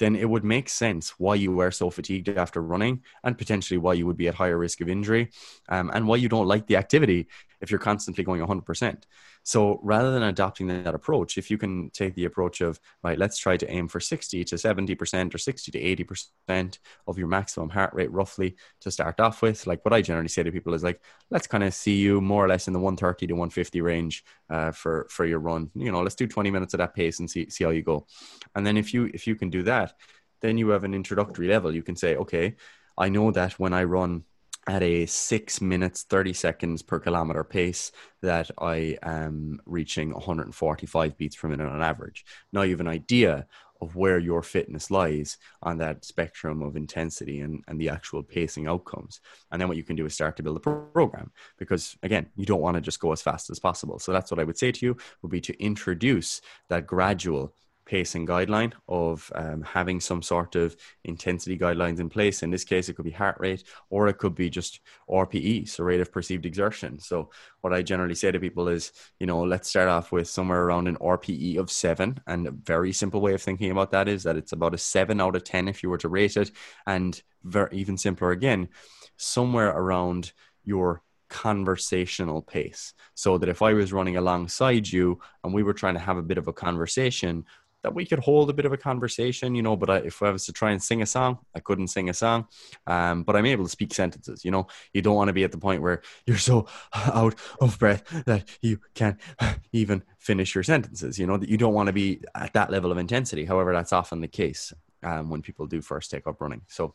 then 0.00 0.16
it 0.16 0.28
would 0.28 0.42
make 0.44 0.68
sense 0.68 1.10
why 1.18 1.36
you 1.36 1.52
were 1.52 1.70
so 1.70 1.90
fatigued 1.90 2.28
after 2.30 2.60
running 2.60 3.02
and 3.22 3.38
potentially 3.38 3.78
why 3.78 3.92
you 3.92 4.06
would 4.06 4.16
be 4.16 4.26
at 4.26 4.34
higher 4.34 4.58
risk 4.58 4.80
of 4.80 4.88
injury 4.88 5.30
um, 5.68 5.90
and 5.94 6.08
why 6.08 6.16
you 6.16 6.28
don't 6.28 6.48
like 6.48 6.66
the 6.66 6.76
activity. 6.76 7.28
If 7.60 7.70
you're 7.70 7.80
constantly 7.80 8.24
going 8.24 8.40
100%. 8.40 9.02
So 9.42 9.80
rather 9.82 10.12
than 10.12 10.22
adopting 10.22 10.66
that 10.68 10.94
approach, 10.94 11.38
if 11.38 11.50
you 11.50 11.58
can 11.58 11.90
take 11.90 12.14
the 12.14 12.24
approach 12.24 12.60
of, 12.60 12.80
right, 13.02 13.18
let's 13.18 13.38
try 13.38 13.56
to 13.56 13.70
aim 13.70 13.88
for 13.88 14.00
60 14.00 14.44
to 14.44 14.56
70% 14.56 15.34
or 15.34 15.38
60 15.38 15.72
to 15.72 16.04
80% 16.48 16.78
of 17.06 17.18
your 17.18 17.28
maximum 17.28 17.70
heart 17.70 17.92
rate 17.94 18.12
roughly 18.12 18.56
to 18.80 18.90
start 18.90 19.20
off 19.20 19.42
with, 19.42 19.66
like 19.66 19.84
what 19.84 19.92
I 19.92 20.02
generally 20.02 20.28
say 20.28 20.42
to 20.42 20.52
people 20.52 20.74
is 20.74 20.84
like, 20.84 21.00
let's 21.30 21.46
kind 21.46 21.64
of 21.64 21.74
see 21.74 21.96
you 21.96 22.20
more 22.20 22.44
or 22.44 22.48
less 22.48 22.66
in 22.66 22.72
the 22.72 22.80
130 22.80 23.26
to 23.26 23.32
150 23.34 23.80
range 23.80 24.24
uh, 24.50 24.72
for, 24.72 25.06
for 25.10 25.24
your 25.24 25.38
run. 25.38 25.70
You 25.74 25.92
know, 25.92 26.02
let's 26.02 26.14
do 26.14 26.26
20 26.26 26.50
minutes 26.50 26.74
at 26.74 26.78
that 26.78 26.94
pace 26.94 27.20
and 27.20 27.30
see, 27.30 27.48
see 27.50 27.64
how 27.64 27.70
you 27.70 27.82
go. 27.82 28.06
And 28.54 28.66
then 28.66 28.76
if 28.76 28.92
you, 28.92 29.10
if 29.14 29.26
you 29.26 29.36
can 29.36 29.50
do 29.50 29.62
that, 29.64 29.94
then 30.40 30.58
you 30.58 30.68
have 30.70 30.84
an 30.84 30.94
introductory 30.94 31.48
level. 31.48 31.74
You 31.74 31.82
can 31.82 31.96
say, 31.96 32.16
okay, 32.16 32.56
I 32.96 33.08
know 33.08 33.30
that 33.30 33.58
when 33.58 33.72
I 33.72 33.84
run 33.84 34.24
at 34.68 34.82
a 34.82 35.06
six 35.06 35.60
minutes, 35.60 36.02
30 36.04 36.32
seconds 36.32 36.82
per 36.82 36.98
kilometer 36.98 37.42
pace 37.44 37.92
that 38.22 38.50
I 38.58 38.98
am 39.02 39.60
reaching 39.66 40.12
145 40.12 41.16
beats 41.16 41.36
per 41.36 41.48
minute 41.48 41.68
on 41.68 41.82
average. 41.82 42.24
Now 42.52 42.62
you 42.62 42.72
have 42.72 42.80
an 42.80 42.88
idea 42.88 43.46
of 43.80 43.96
where 43.96 44.18
your 44.18 44.42
fitness 44.42 44.90
lies 44.90 45.38
on 45.62 45.78
that 45.78 46.04
spectrum 46.04 46.62
of 46.62 46.76
intensity 46.76 47.40
and, 47.40 47.64
and 47.66 47.80
the 47.80 47.88
actual 47.88 48.22
pacing 48.22 48.66
outcomes. 48.66 49.20
And 49.50 49.60
then 49.60 49.68
what 49.68 49.76
you 49.76 49.82
can 49.82 49.96
do 49.96 50.06
is 50.06 50.14
start 50.14 50.36
to 50.36 50.42
build 50.42 50.56
a 50.56 50.60
program 50.60 51.30
because 51.58 51.96
again, 52.02 52.26
you 52.36 52.44
don't 52.44 52.60
want 52.60 52.74
to 52.74 52.80
just 52.80 53.00
go 53.00 53.12
as 53.12 53.22
fast 53.22 53.50
as 53.50 53.58
possible. 53.58 53.98
So 53.98 54.12
that's 54.12 54.30
what 54.30 54.40
I 54.40 54.44
would 54.44 54.58
say 54.58 54.72
to 54.72 54.86
you 54.86 54.96
would 55.22 55.32
be 55.32 55.40
to 55.40 55.62
introduce 55.62 56.40
that 56.68 56.86
gradual 56.86 57.54
pacing 57.90 58.24
guideline 58.24 58.72
of 58.88 59.32
um, 59.34 59.62
having 59.62 59.98
some 59.98 60.22
sort 60.22 60.54
of 60.54 60.76
intensity 61.02 61.58
guidelines 61.58 61.98
in 61.98 62.08
place. 62.08 62.44
In 62.44 62.50
this 62.50 62.62
case, 62.62 62.88
it 62.88 62.94
could 62.94 63.04
be 63.04 63.10
heart 63.10 63.36
rate 63.40 63.64
or 63.90 64.06
it 64.06 64.18
could 64.18 64.36
be 64.36 64.48
just 64.48 64.78
RPE, 65.08 65.68
so 65.68 65.82
rate 65.82 66.00
of 66.00 66.12
perceived 66.12 66.46
exertion. 66.46 67.00
So, 67.00 67.30
what 67.62 67.72
I 67.72 67.82
generally 67.82 68.14
say 68.14 68.30
to 68.30 68.38
people 68.38 68.68
is, 68.68 68.92
you 69.18 69.26
know, 69.26 69.42
let's 69.42 69.68
start 69.68 69.88
off 69.88 70.12
with 70.12 70.28
somewhere 70.28 70.62
around 70.62 70.86
an 70.86 70.98
RPE 70.98 71.58
of 71.58 71.68
seven. 71.68 72.20
And 72.28 72.46
a 72.46 72.52
very 72.52 72.92
simple 72.92 73.20
way 73.20 73.34
of 73.34 73.42
thinking 73.42 73.72
about 73.72 73.90
that 73.90 74.06
is 74.06 74.22
that 74.22 74.36
it's 74.36 74.52
about 74.52 74.74
a 74.74 74.78
seven 74.78 75.20
out 75.20 75.34
of 75.34 75.42
10 75.42 75.66
if 75.66 75.82
you 75.82 75.90
were 75.90 75.98
to 75.98 76.08
rate 76.08 76.36
it. 76.36 76.52
And 76.86 77.20
very, 77.42 77.70
even 77.72 77.98
simpler 77.98 78.30
again, 78.30 78.68
somewhere 79.16 79.70
around 79.70 80.32
your 80.62 81.02
conversational 81.30 82.42
pace. 82.42 82.92
So 83.14 83.38
that 83.38 83.48
if 83.48 83.62
I 83.62 83.72
was 83.72 83.92
running 83.92 84.16
alongside 84.16 84.92
you 84.92 85.20
and 85.42 85.54
we 85.54 85.62
were 85.62 85.72
trying 85.72 85.94
to 85.94 86.00
have 86.00 86.18
a 86.18 86.22
bit 86.22 86.36
of 86.36 86.48
a 86.48 86.52
conversation, 86.52 87.46
that 87.82 87.94
we 87.94 88.04
could 88.04 88.18
hold 88.18 88.50
a 88.50 88.52
bit 88.52 88.66
of 88.66 88.72
a 88.72 88.76
conversation, 88.76 89.54
you 89.54 89.62
know. 89.62 89.76
But 89.76 89.90
I, 89.90 89.96
if 89.98 90.22
I 90.22 90.30
was 90.30 90.44
to 90.46 90.52
try 90.52 90.70
and 90.70 90.82
sing 90.82 91.02
a 91.02 91.06
song, 91.06 91.38
I 91.54 91.60
couldn't 91.60 91.88
sing 91.88 92.08
a 92.08 92.14
song. 92.14 92.46
Um, 92.86 93.22
but 93.22 93.36
I'm 93.36 93.46
able 93.46 93.64
to 93.64 93.70
speak 93.70 93.94
sentences, 93.94 94.44
you 94.44 94.50
know. 94.50 94.66
You 94.92 95.02
don't 95.02 95.16
want 95.16 95.28
to 95.28 95.32
be 95.32 95.44
at 95.44 95.52
the 95.52 95.58
point 95.58 95.82
where 95.82 96.02
you're 96.26 96.38
so 96.38 96.66
out 96.94 97.34
of 97.60 97.78
breath 97.78 98.04
that 98.26 98.48
you 98.60 98.80
can't 98.94 99.18
even 99.72 100.02
finish 100.18 100.54
your 100.54 100.64
sentences, 100.64 101.18
you 101.18 101.26
know, 101.26 101.36
that 101.36 101.48
you 101.48 101.56
don't 101.56 101.74
want 101.74 101.86
to 101.88 101.92
be 101.92 102.20
at 102.34 102.52
that 102.52 102.70
level 102.70 102.92
of 102.92 102.98
intensity. 102.98 103.44
However, 103.44 103.72
that's 103.72 103.92
often 103.92 104.20
the 104.20 104.28
case 104.28 104.72
um, 105.02 105.30
when 105.30 105.42
people 105.42 105.66
do 105.66 105.80
first 105.80 106.10
take 106.10 106.26
up 106.26 106.40
running. 106.40 106.62
So 106.68 106.94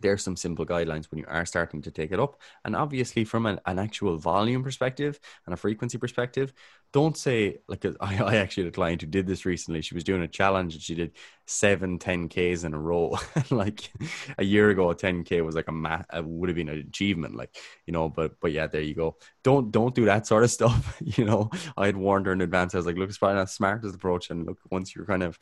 there's 0.00 0.22
some 0.22 0.36
simple 0.36 0.66
guidelines 0.66 1.10
when 1.10 1.18
you 1.18 1.24
are 1.28 1.46
starting 1.46 1.82
to 1.82 1.90
take 1.90 2.12
it 2.12 2.20
up. 2.20 2.40
And 2.64 2.76
obviously, 2.76 3.24
from 3.24 3.46
an, 3.46 3.60
an 3.66 3.78
actual 3.78 4.16
volume 4.18 4.62
perspective 4.62 5.18
and 5.46 5.54
a 5.54 5.56
frequency 5.56 5.98
perspective, 5.98 6.52
don't 6.92 7.16
say, 7.16 7.58
like, 7.68 7.84
I, 8.00 8.22
I 8.22 8.36
actually 8.36 8.64
had 8.64 8.72
a 8.72 8.74
client 8.74 9.02
who 9.02 9.08
did 9.08 9.26
this 9.26 9.44
recently. 9.44 9.82
She 9.82 9.94
was 9.94 10.04
doing 10.04 10.22
a 10.22 10.28
challenge 10.28 10.74
and 10.74 10.82
she 10.82 10.94
did 10.94 11.12
seven 11.48 11.98
10Ks 11.98 12.64
in 12.64 12.74
a 12.74 12.78
row. 12.78 13.16
like 13.50 13.90
a 14.36 14.44
year 14.44 14.70
ago, 14.70 14.90
a 14.90 14.94
10K 14.94 15.44
was 15.44 15.54
like 15.54 15.68
a 15.68 16.06
it 16.14 16.24
would 16.24 16.48
have 16.48 16.56
been 16.56 16.68
an 16.68 16.78
achievement, 16.78 17.34
like, 17.34 17.56
you 17.86 17.92
know, 17.92 18.08
but, 18.08 18.38
but 18.40 18.52
yeah, 18.52 18.66
there 18.66 18.82
you 18.82 18.94
go. 18.94 19.16
Don't, 19.42 19.70
don't 19.70 19.94
do 19.94 20.04
that 20.04 20.26
sort 20.26 20.44
of 20.44 20.50
stuff. 20.58 21.00
you 21.00 21.24
know, 21.24 21.50
I 21.76 21.86
had 21.86 21.96
warned 21.96 22.26
her 22.26 22.32
in 22.32 22.40
advance. 22.42 22.74
I 22.74 22.78
was 22.78 22.86
like, 22.86 22.96
look, 22.96 23.08
it's 23.08 23.18
probably 23.18 23.36
not 23.36 23.50
smart 23.50 23.84
as 23.84 23.94
approach. 23.94 24.30
And 24.30 24.46
look, 24.46 24.58
once 24.70 24.94
you're 24.94 25.06
kind 25.06 25.22
of, 25.22 25.38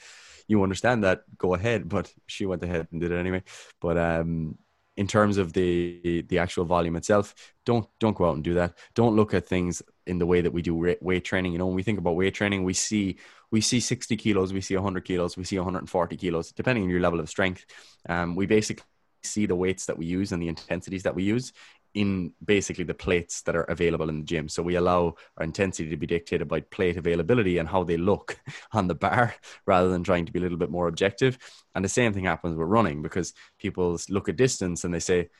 you 0.48 0.62
understand 0.62 1.04
that, 1.04 1.22
go 1.36 1.54
ahead. 1.54 1.88
But 1.88 2.12
she 2.26 2.46
went 2.46 2.62
ahead 2.62 2.86
and 2.92 3.00
did 3.00 3.10
it 3.10 3.18
anyway. 3.18 3.42
But 3.80 3.98
um, 3.98 4.56
in 4.96 5.06
terms 5.06 5.36
of 5.36 5.52
the 5.52 6.25
the 6.28 6.38
actual 6.38 6.64
volume 6.64 6.96
itself, 6.96 7.34
don't 7.64 7.86
don't 7.98 8.16
go 8.16 8.28
out 8.28 8.36
and 8.36 8.44
do 8.44 8.54
that. 8.54 8.75
Don't 8.94 9.16
look 9.16 9.34
at 9.34 9.46
things 9.46 9.82
in 10.06 10.18
the 10.18 10.26
way 10.26 10.40
that 10.40 10.52
we 10.52 10.62
do 10.62 10.96
weight 11.00 11.25
training. 11.25 11.52
You 11.52 11.58
know, 11.58 11.66
when 11.66 11.76
we 11.76 11.82
think 11.82 11.98
about 11.98 12.16
weight 12.16 12.34
training, 12.34 12.64
we 12.64 12.75
see 12.75 13.18
we 13.50 13.60
see 13.60 13.80
60 13.80 14.16
kilos, 14.16 14.52
we 14.52 14.60
see 14.60 14.75
100 14.75 15.04
kilos, 15.04 15.36
we 15.36 15.44
see 15.44 15.56
140 15.56 16.16
kilos, 16.16 16.52
depending 16.52 16.84
on 16.84 16.90
your 16.90 17.00
level 17.00 17.20
of 17.20 17.28
strength. 17.28 17.64
Um, 18.08 18.34
we 18.34 18.46
basically 18.46 18.84
see 19.22 19.46
the 19.46 19.56
weights 19.56 19.86
that 19.86 19.98
we 19.98 20.06
use 20.06 20.32
and 20.32 20.42
the 20.42 20.48
intensities 20.48 21.04
that 21.04 21.14
we 21.14 21.22
use 21.22 21.52
in 21.96 22.30
basically 22.44 22.84
the 22.84 22.94
plates 22.94 23.40
that 23.42 23.56
are 23.56 23.62
available 23.62 24.10
in 24.10 24.18
the 24.18 24.25
gym. 24.25 24.48
So 24.50 24.62
we 24.62 24.75
allow 24.75 25.14
our 25.38 25.44
intensity 25.44 25.88
to 25.88 25.96
be 25.96 26.06
dictated 26.06 26.46
by 26.46 26.60
plate 26.60 26.98
availability 26.98 27.56
and 27.56 27.66
how 27.66 27.84
they 27.84 27.96
look 27.96 28.38
on 28.72 28.86
the 28.86 28.94
bar 28.94 29.34
rather 29.66 29.88
than 29.88 30.04
trying 30.04 30.26
to 30.26 30.32
be 30.32 30.38
a 30.38 30.42
little 30.42 30.58
bit 30.58 30.70
more 30.70 30.88
objective. 30.88 31.38
And 31.75 31.84
the 31.84 31.88
same 31.88 32.12
thing 32.12 32.25
happens 32.25 32.56
with 32.56 32.68
running 32.68 33.00
because 33.00 33.32
people 33.58 33.98
look 34.10 34.28
at 34.28 34.36
distance 34.36 34.84
and 34.84 34.92
they 34.92 35.00
say, 35.00 35.30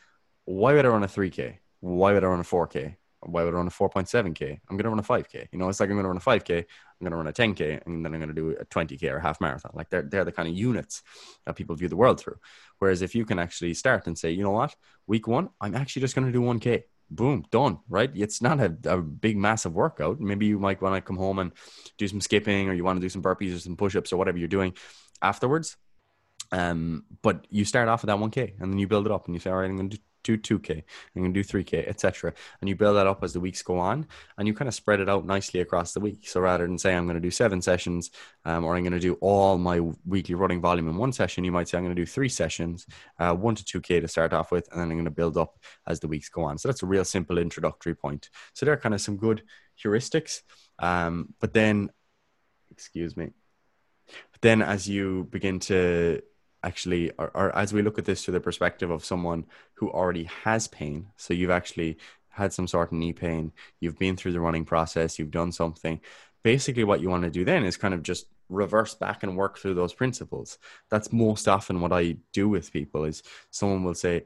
why 0.47 0.73
would 0.73 0.87
I 0.87 0.89
run 0.89 1.05
a 1.05 1.09
3K? 1.09 1.59
Why 1.81 2.15
would 2.15 2.25
I 2.25 2.29
run 2.29 2.41
a 2.41 2.45
4K? 2.45 2.97
Why 3.21 3.45
would 3.45 3.55
I 3.55 3.57
run 3.57 3.67
a 3.67 3.71
4.7K? 3.71 4.61
I'm 4.69 4.77
going 4.77 4.85
to 4.85 4.91
run 4.91 4.99
a 4.99 5.03
5K. 5.03 5.49
You 5.53 5.59
know, 5.59 5.69
it's 5.69 5.81
like 5.81 5.89
I'm 5.89 5.97
going 5.97 6.05
to 6.05 6.09
run 6.09 6.17
a 6.17 6.21
5K, 6.21 6.59
I'm 6.59 6.65
going 7.01 7.11
to 7.11 7.17
run 7.17 7.27
a 7.27 7.33
10K, 7.33 7.87
and 7.87 8.05
then 8.05 8.13
I'm 8.13 8.21
going 8.21 8.29
to 8.29 8.35
do 8.35 8.51
a 8.51 8.65
20K 8.65 9.11
or 9.11 9.17
a 9.17 9.23
half 9.23 9.41
marathon. 9.41 9.73
Like 9.75 9.91
they're, 9.91 10.03
they're 10.03 10.25
the 10.25 10.33
kind 10.33 10.49
of 10.49 10.55
units 10.57 11.03
that 11.45 11.57
people 11.57 11.75
view 11.77 11.89
the 11.89 11.97
world 11.97 12.21
through. 12.21 12.39
Whereas 12.79 13.03
if 13.03 13.15
you 13.15 13.25
can 13.25 13.39
actually 13.39 13.75
start 13.75 14.07
and 14.07 14.19
say, 14.19 14.31
you 14.31 14.43
know 14.43 14.51
what, 14.51 14.75
week 15.07 15.27
one, 15.27 15.49
I'm 15.61 15.75
actually 15.75 16.01
just 16.01 16.15
going 16.15 16.27
to 16.27 16.33
do 16.33 16.41
1K. 16.41 16.85
Boom, 17.09 17.45
done, 17.53 17.79
right? 17.89 18.11
It's 18.15 18.43
not 18.43 18.59
a, 18.59 18.77
a 18.85 19.01
big, 19.01 19.37
massive 19.37 19.75
workout. 19.75 20.21
Maybe 20.21 20.47
you 20.47 20.59
might 20.59 20.83
want 20.83 20.97
to 20.97 21.01
come 21.01 21.17
home 21.17 21.39
and 21.39 21.53
do 21.99 22.09
some 22.09 22.21
skipping 22.21 22.69
or 22.69 22.75
you 22.75 22.83
want 22.83 22.97
to 22.97 23.05
do 23.05 23.09
some 23.09 23.23
burpees 23.23 23.55
or 23.55 23.61
some 23.61 23.77
push 23.77 23.95
ups 23.95 24.13
or 24.13 24.17
whatever 24.17 24.39
you're 24.39 24.49
doing 24.49 24.75
afterwards. 25.23 25.77
Um, 26.53 27.05
but 27.23 27.47
you 27.51 27.65
start 27.65 27.89
off 27.89 28.03
with 28.03 28.09
that 28.09 28.19
1K 28.19 28.61
and 28.61 28.73
then 28.73 28.79
you 28.79 28.87
build 28.87 29.07
it 29.07 29.13
up 29.13 29.27
and 29.27 29.35
you 29.35 29.41
say, 29.41 29.51
all 29.51 29.57
right, 29.57 29.69
I'm 29.69 29.77
going 29.77 29.91
to 29.91 29.97
do 29.97 30.03
do 30.27 30.37
2K, 30.37 30.83
I'm 31.15 31.23
going 31.23 31.33
to 31.33 31.43
do 31.43 31.49
3K, 31.49 31.89
etc. 31.89 32.33
And 32.61 32.69
you 32.69 32.75
build 32.75 32.97
that 32.97 33.07
up 33.07 33.23
as 33.23 33.33
the 33.33 33.41
weeks 33.41 33.63
go 33.63 33.79
on 33.79 34.07
and 34.37 34.49
you 34.49 34.55
kind 34.55 34.69
of 34.69 34.75
spread 34.75 35.01
it 35.01 35.09
out 35.09 35.25
nicely 35.25 35.61
across 35.61 35.93
the 35.93 36.01
week. 36.01 36.29
So 36.29 36.41
rather 36.41 36.67
than 36.67 36.79
say 36.79 36.95
I'm 36.95 37.07
going 37.07 37.15
to 37.15 37.21
do 37.21 37.31
seven 37.31 37.63
sessions 37.63 38.11
um, 38.45 38.65
or 38.65 38.77
I'm 38.77 38.83
going 38.83 38.93
to 38.93 38.99
do 38.99 39.15
all 39.21 39.57
my 39.57 39.81
weekly 40.05 40.35
running 40.35 40.61
volume 40.61 40.89
in 40.89 40.97
one 40.97 41.13
session, 41.13 41.45
you 41.45 41.53
might 41.53 41.69
say 41.69 41.79
I'm 41.79 41.85
going 41.85 41.95
to 41.95 42.03
do 42.03 42.07
three 42.07 42.29
sessions, 42.29 42.87
uh, 43.19 43.35
one 43.35 43.55
to 43.55 43.81
2K 43.81 44.01
to 44.01 44.09
start 44.09 44.33
off 44.33 44.51
with, 44.51 44.69
and 44.73 44.81
then 44.81 44.91
I'm 44.91 44.97
going 44.97 45.05
to 45.05 45.11
build 45.11 45.37
up 45.37 45.59
as 45.87 46.01
the 46.01 46.09
weeks 46.09 46.29
go 46.29 46.43
on. 46.43 46.59
So 46.59 46.69
that's 46.69 46.83
a 46.83 46.87
real 46.87 47.05
simple 47.05 47.39
introductory 47.39 47.95
point. 47.95 48.31
So 48.53 48.67
there 48.67 48.75
are 48.75 48.79
kind 48.79 48.95
of 48.95 49.01
some 49.01 49.17
good 49.17 49.43
heuristics. 49.83 50.43
Um, 50.79 51.35
but 51.41 51.55
then, 51.55 51.91
excuse 52.71 53.17
me, 53.17 53.31
but 54.07 54.41
then 54.43 54.61
as 54.61 54.89
you 54.89 55.27
begin 55.31 55.61
to 55.61 56.21
actually 56.63 57.11
or, 57.19 57.31
or 57.35 57.57
as 57.57 57.73
we 57.73 57.83
look 57.83 57.99
at 57.99 58.05
this 58.05 58.25
through 58.25 58.33
the 58.33 58.41
perspective 58.41 58.91
of 58.91 59.05
someone 59.05 59.45
who 59.75 59.91
already 59.91 60.25
has 60.25 60.69
pain 60.69 61.07
so 61.17 61.35
you've 61.35 61.51
actually 61.51 61.97
had 62.31 62.53
some 62.53 62.67
sort 62.67 62.89
of 62.89 62.99
knee 62.99 63.13
pain 63.13 63.53
you've 63.81 63.99
been 63.99 64.17
through 64.17 64.33
the 64.33 64.41
running 64.41 64.65
process 64.65 65.19
you've 65.19 65.31
done 65.31 65.53
something 65.53 66.01
basically 66.43 66.85
what 66.85 67.01
you 67.01 67.09
want 67.09 67.25
to 67.25 67.31
do 67.31 67.45
then 67.45 67.65
is 67.65 67.77
kind 67.77 67.93
of 67.93 68.03
just 68.03 68.27
reverse 68.49 68.95
back 68.95 69.23
and 69.23 69.37
work 69.37 69.59
through 69.59 69.75
those 69.75 69.93
principles. 69.93 70.59
That's 70.91 71.13
most 71.13 71.49
often 71.49 71.81
what 71.81 71.93
i 71.93 72.17
do 72.33 72.49
with 72.49 72.73
people 72.73 73.05
is 73.05 73.23
someone 73.51 73.83
will 73.83 73.95
say 73.95 74.25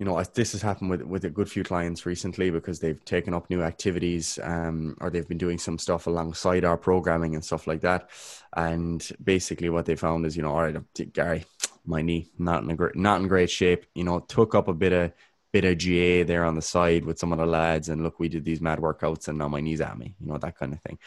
you 0.00 0.06
know, 0.06 0.20
this 0.32 0.52
has 0.52 0.62
happened 0.62 0.88
with 0.88 1.02
with 1.02 1.24
a 1.26 1.30
good 1.30 1.50
few 1.50 1.62
clients 1.62 2.06
recently 2.06 2.50
because 2.50 2.80
they've 2.80 3.04
taken 3.04 3.34
up 3.34 3.50
new 3.50 3.62
activities, 3.62 4.38
um, 4.42 4.96
or 4.98 5.10
they've 5.10 5.28
been 5.28 5.36
doing 5.36 5.58
some 5.58 5.78
stuff 5.78 6.06
alongside 6.06 6.64
our 6.64 6.78
programming 6.78 7.34
and 7.34 7.44
stuff 7.44 7.66
like 7.66 7.82
that. 7.82 8.08
And 8.56 9.06
basically, 9.22 9.68
what 9.68 9.84
they 9.84 9.96
found 9.96 10.24
is, 10.24 10.38
you 10.38 10.42
know, 10.42 10.52
all 10.52 10.62
right, 10.62 11.12
Gary, 11.12 11.44
my 11.84 12.00
knee 12.00 12.30
not 12.38 12.62
in 12.62 12.70
a 12.70 12.76
great, 12.76 12.96
not 12.96 13.20
in 13.20 13.28
great 13.28 13.50
shape. 13.50 13.84
You 13.94 14.04
know, 14.04 14.20
took 14.20 14.54
up 14.54 14.68
a 14.68 14.74
bit 14.74 14.94
of 14.94 15.12
bit 15.52 15.66
of 15.66 15.76
GAA 15.76 16.26
there 16.26 16.46
on 16.46 16.54
the 16.54 16.62
side 16.62 17.04
with 17.04 17.18
some 17.18 17.32
of 17.32 17.38
the 17.38 17.44
lads, 17.44 17.90
and 17.90 18.02
look, 18.02 18.18
we 18.18 18.30
did 18.30 18.46
these 18.46 18.62
mad 18.62 18.78
workouts, 18.78 19.28
and 19.28 19.36
now 19.36 19.48
my 19.48 19.60
knee's 19.60 19.82
at 19.82 19.98
me. 19.98 20.14
You 20.18 20.28
know, 20.28 20.38
that 20.38 20.56
kind 20.58 20.72
of 20.72 20.80
thing. 20.80 20.98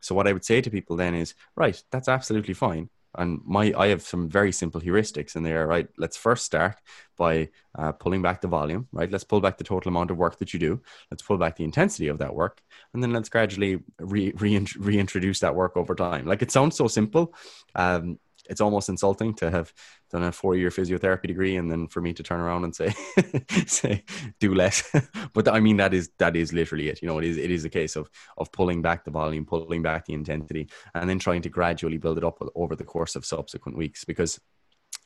So 0.00 0.14
what 0.14 0.26
I 0.26 0.32
would 0.32 0.44
say 0.44 0.62
to 0.62 0.70
people 0.70 0.96
then 0.96 1.14
is, 1.14 1.34
right, 1.54 1.82
that's 1.90 2.08
absolutely 2.08 2.54
fine 2.54 2.88
and 3.18 3.40
my 3.44 3.72
I 3.76 3.88
have 3.88 4.02
some 4.02 4.28
very 4.28 4.52
simple 4.52 4.80
heuristics 4.80 5.36
in 5.36 5.42
there. 5.42 5.66
Right, 5.66 5.88
let's 5.98 6.16
first 6.16 6.44
start 6.44 6.76
by 7.16 7.50
uh, 7.76 7.92
pulling 7.92 8.22
back 8.22 8.40
the 8.40 8.48
volume. 8.48 8.88
Right, 8.92 9.10
let's 9.10 9.24
pull 9.24 9.40
back 9.40 9.58
the 9.58 9.64
total 9.64 9.88
amount 9.90 10.10
of 10.10 10.16
work 10.16 10.38
that 10.38 10.52
you 10.54 10.58
do. 10.58 10.80
Let's 11.10 11.22
pull 11.22 11.36
back 11.36 11.56
the 11.56 11.64
intensity 11.64 12.08
of 12.08 12.18
that 12.18 12.34
work, 12.34 12.62
and 12.94 13.02
then 13.02 13.12
let's 13.12 13.28
gradually 13.28 13.80
re- 13.98 14.32
re- 14.36 14.66
reintroduce 14.78 15.40
that 15.40 15.54
work 15.54 15.76
over 15.76 15.94
time. 15.94 16.26
Like 16.26 16.42
it 16.42 16.50
sounds 16.50 16.76
so 16.76 16.88
simple, 16.88 17.34
um, 17.74 18.18
it's 18.48 18.60
almost 18.60 18.88
insulting 18.88 19.34
to 19.34 19.50
have 19.50 19.72
done 20.10 20.22
a 20.22 20.32
four 20.32 20.56
year 20.56 20.70
physiotherapy 20.70 21.26
degree 21.26 21.56
and 21.56 21.70
then 21.70 21.86
for 21.86 22.00
me 22.00 22.12
to 22.14 22.22
turn 22.22 22.40
around 22.40 22.64
and 22.64 22.74
say 22.74 22.94
say 23.66 24.04
do 24.40 24.54
less. 24.54 24.90
But 25.34 25.48
i 25.48 25.60
mean 25.60 25.76
that 25.76 25.94
is 25.94 26.10
that 26.18 26.36
is 26.36 26.52
literally 26.52 26.88
it. 26.88 27.02
You 27.02 27.08
know 27.08 27.18
it 27.18 27.24
is 27.24 27.36
it 27.36 27.50
is 27.50 27.64
a 27.64 27.70
case 27.70 27.96
of 27.96 28.10
of 28.36 28.50
pulling 28.52 28.82
back 28.82 29.04
the 29.04 29.10
volume 29.10 29.44
pulling 29.44 29.82
back 29.82 30.06
the 30.06 30.14
intensity 30.14 30.68
and 30.94 31.08
then 31.08 31.18
trying 31.18 31.42
to 31.42 31.48
gradually 31.48 31.98
build 31.98 32.18
it 32.18 32.24
up 32.24 32.42
over 32.54 32.74
the 32.74 32.84
course 32.84 33.16
of 33.16 33.24
subsequent 33.24 33.76
weeks. 33.76 34.04
Because 34.04 34.40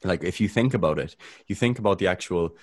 like 0.05 0.25
if 0.25 0.41
you 0.41 0.49
think 0.49 0.75
about 0.75 0.99
it 0.99 1.17
you 1.49 1.55
think 1.55 1.79
about 1.79 1.99
the 1.99 2.07
actual 2.07 2.57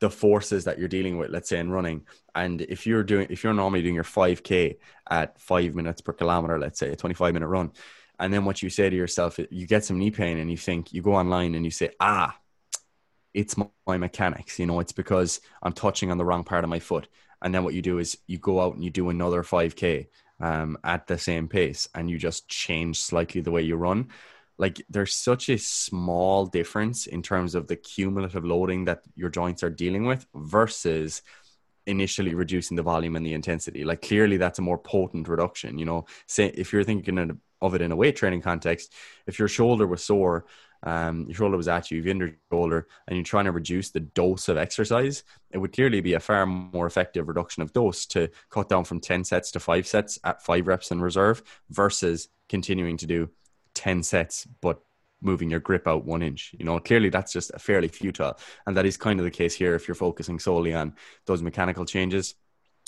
the 0.00 0.10
forces 0.10 0.64
that 0.64 0.78
you're 0.78 0.88
dealing 0.88 1.18
with 1.18 1.30
let's 1.30 1.48
say 1.48 1.58
in 1.58 1.70
running. 1.70 2.02
And 2.34 2.60
if 2.60 2.86
you're 2.86 3.04
doing 3.04 3.28
if 3.30 3.44
you're 3.44 3.54
normally 3.54 3.82
doing 3.82 3.94
your 3.94 4.04
5k 4.04 4.78
at 5.08 5.40
5 5.40 5.74
minutes 5.74 6.00
per 6.00 6.12
kilometer 6.12 6.58
let's 6.58 6.78
say 6.78 6.90
a 6.90 6.96
25 6.96 7.32
minute 7.32 7.48
run 7.48 7.72
and 8.18 8.32
then 8.32 8.44
what 8.44 8.62
you 8.62 8.70
say 8.70 8.88
to 8.88 8.96
yourself 8.96 9.38
you 9.50 9.66
get 9.66 9.84
some 9.84 9.98
knee 9.98 10.10
pain 10.10 10.38
and 10.38 10.50
you 10.50 10.56
think 10.56 10.92
you 10.92 11.02
go 11.02 11.14
online 11.14 11.54
and 11.54 11.64
you 11.64 11.70
say 11.70 11.90
ah 12.00 12.36
it's 13.32 13.56
my 13.86 13.96
mechanics 13.98 14.58
you 14.58 14.66
know 14.66 14.80
it's 14.80 14.92
because 14.92 15.40
i'm 15.62 15.72
touching 15.72 16.10
on 16.10 16.18
the 16.18 16.24
wrong 16.24 16.44
part 16.44 16.64
of 16.64 16.70
my 16.70 16.78
foot. 16.78 17.08
And 17.44 17.54
then 17.54 17.62
what 17.62 17.74
you 17.74 17.82
do 17.82 17.98
is 17.98 18.16
you 18.26 18.38
go 18.38 18.60
out 18.60 18.74
and 18.74 18.82
you 18.82 18.90
do 18.90 19.10
another 19.10 19.42
5k 19.42 20.06
um, 20.40 20.78
at 20.82 21.06
the 21.06 21.18
same 21.18 21.46
pace 21.46 21.86
and 21.94 22.10
you 22.10 22.18
just 22.18 22.48
change 22.48 22.98
slightly 22.98 23.42
the 23.42 23.50
way 23.50 23.60
you 23.60 23.76
run. 23.76 24.08
Like 24.56 24.82
there's 24.88 25.14
such 25.14 25.50
a 25.50 25.58
small 25.58 26.46
difference 26.46 27.06
in 27.06 27.22
terms 27.22 27.54
of 27.54 27.66
the 27.66 27.76
cumulative 27.76 28.46
loading 28.46 28.86
that 28.86 29.02
your 29.14 29.28
joints 29.28 29.62
are 29.62 29.70
dealing 29.70 30.06
with 30.06 30.26
versus 30.34 31.20
initially 31.86 32.34
reducing 32.34 32.76
the 32.76 32.82
volume 32.82 33.14
and 33.14 33.26
the 33.26 33.34
intensity. 33.34 33.84
Like 33.84 34.00
clearly 34.00 34.38
that's 34.38 34.58
a 34.58 34.62
more 34.62 34.78
potent 34.78 35.28
reduction 35.28 35.78
you 35.78 35.84
know. 35.84 36.06
Say 36.26 36.46
if 36.46 36.72
you're 36.72 36.84
thinking 36.84 37.38
of 37.64 37.74
it 37.74 37.82
in 37.82 37.92
a 37.92 37.96
weight 37.96 38.16
training 38.16 38.42
context 38.42 38.92
if 39.26 39.38
your 39.38 39.48
shoulder 39.48 39.86
was 39.86 40.04
sore 40.04 40.44
um, 40.84 41.24
your 41.24 41.34
shoulder 41.34 41.56
was 41.56 41.66
at 41.66 41.90
you, 41.90 41.96
you've 41.96 42.06
injured 42.06 42.36
your 42.50 42.58
shoulder, 42.58 42.86
and 43.08 43.16
you're 43.16 43.24
trying 43.24 43.46
to 43.46 43.52
reduce 43.52 43.90
the 43.90 44.00
dose 44.00 44.48
of 44.48 44.58
exercise, 44.58 45.24
it 45.50 45.58
would 45.58 45.72
clearly 45.72 46.02
be 46.02 46.12
a 46.12 46.20
far 46.20 46.44
more 46.44 46.86
effective 46.86 47.26
reduction 47.26 47.62
of 47.62 47.72
dose 47.72 48.04
to 48.06 48.28
cut 48.50 48.68
down 48.68 48.84
from 48.84 49.00
10 49.00 49.24
sets 49.24 49.50
to 49.52 49.60
five 49.60 49.86
sets 49.86 50.18
at 50.24 50.44
five 50.44 50.66
reps 50.66 50.90
in 50.90 51.00
reserve 51.00 51.42
versus 51.70 52.28
continuing 52.50 52.98
to 52.98 53.06
do 53.06 53.30
10 53.72 54.02
sets, 54.02 54.46
but 54.60 54.80
moving 55.22 55.50
your 55.50 55.60
grip 55.60 55.88
out 55.88 56.04
one 56.04 56.22
inch. 56.22 56.54
You 56.58 56.66
know, 56.66 56.78
clearly 56.78 57.08
that's 57.08 57.32
just 57.32 57.50
fairly 57.58 57.88
futile. 57.88 58.38
And 58.66 58.76
that 58.76 58.84
is 58.84 58.98
kind 58.98 59.18
of 59.18 59.24
the 59.24 59.30
case 59.30 59.54
here 59.54 59.74
if 59.74 59.88
you're 59.88 59.94
focusing 59.94 60.38
solely 60.38 60.74
on 60.74 60.94
those 61.24 61.40
mechanical 61.40 61.86
changes 61.86 62.34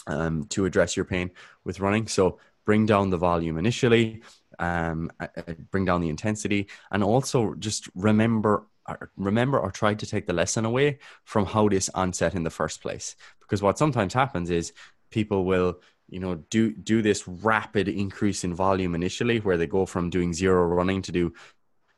um, 0.06 0.44
to 0.50 0.66
address 0.66 0.96
your 0.96 1.06
pain 1.06 1.30
with 1.64 1.80
running. 1.80 2.08
So 2.08 2.38
bring 2.66 2.84
down 2.84 3.08
the 3.08 3.16
volume 3.16 3.56
initially, 3.56 4.22
um, 4.58 5.10
bring 5.70 5.84
down 5.84 6.00
the 6.00 6.08
intensity, 6.08 6.68
and 6.90 7.02
also 7.02 7.54
just 7.54 7.88
remember 7.94 8.66
remember 9.16 9.58
or 9.58 9.70
try 9.70 9.94
to 9.94 10.06
take 10.06 10.26
the 10.26 10.32
lesson 10.32 10.64
away 10.64 10.98
from 11.24 11.46
how 11.46 11.68
this 11.68 11.90
onset 11.94 12.34
in 12.34 12.44
the 12.44 12.50
first 12.50 12.80
place. 12.80 13.16
Because 13.40 13.62
what 13.62 13.78
sometimes 13.78 14.14
happens 14.14 14.50
is 14.50 14.72
people 15.10 15.44
will 15.44 15.80
you 16.08 16.20
know 16.20 16.36
do 16.50 16.72
do 16.72 17.02
this 17.02 17.26
rapid 17.26 17.88
increase 17.88 18.44
in 18.44 18.54
volume 18.54 18.94
initially 18.94 19.40
where 19.40 19.56
they 19.56 19.66
go 19.66 19.86
from 19.86 20.10
doing 20.10 20.32
zero 20.32 20.64
running 20.66 21.02
to 21.02 21.12
do 21.12 21.32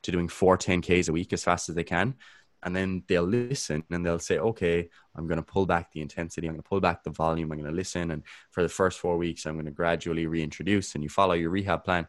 to 0.02 0.10
doing 0.10 0.28
four 0.28 0.56
10ks 0.56 1.08
a 1.08 1.12
week 1.12 1.32
as 1.32 1.44
fast 1.44 1.68
as 1.68 1.74
they 1.74 1.84
can. 1.84 2.14
And 2.62 2.74
then 2.74 3.04
they'll 3.06 3.22
listen 3.22 3.84
and 3.90 4.04
they'll 4.04 4.18
say 4.18 4.38
okay 4.38 4.88
i'm 5.14 5.26
going 5.26 5.36
to 5.36 5.42
pull 5.42 5.66
back 5.66 5.92
the 5.92 6.00
intensity. 6.00 6.46
I'm 6.46 6.54
going 6.54 6.62
to 6.62 6.68
pull 6.68 6.80
back 6.80 7.04
the 7.04 7.10
volume. 7.10 7.52
I'm 7.52 7.58
going 7.58 7.70
to 7.70 7.76
listen. 7.76 8.10
And 8.10 8.22
for 8.50 8.62
the 8.62 8.68
first 8.68 8.98
four 8.98 9.16
weeks 9.18 9.46
i'm 9.46 9.54
going 9.54 9.66
to 9.66 9.70
gradually 9.70 10.26
reintroduce 10.26 10.94
and 10.94 11.04
you 11.04 11.10
follow 11.10 11.34
your 11.34 11.50
rehab 11.50 11.84
plan 11.84 12.08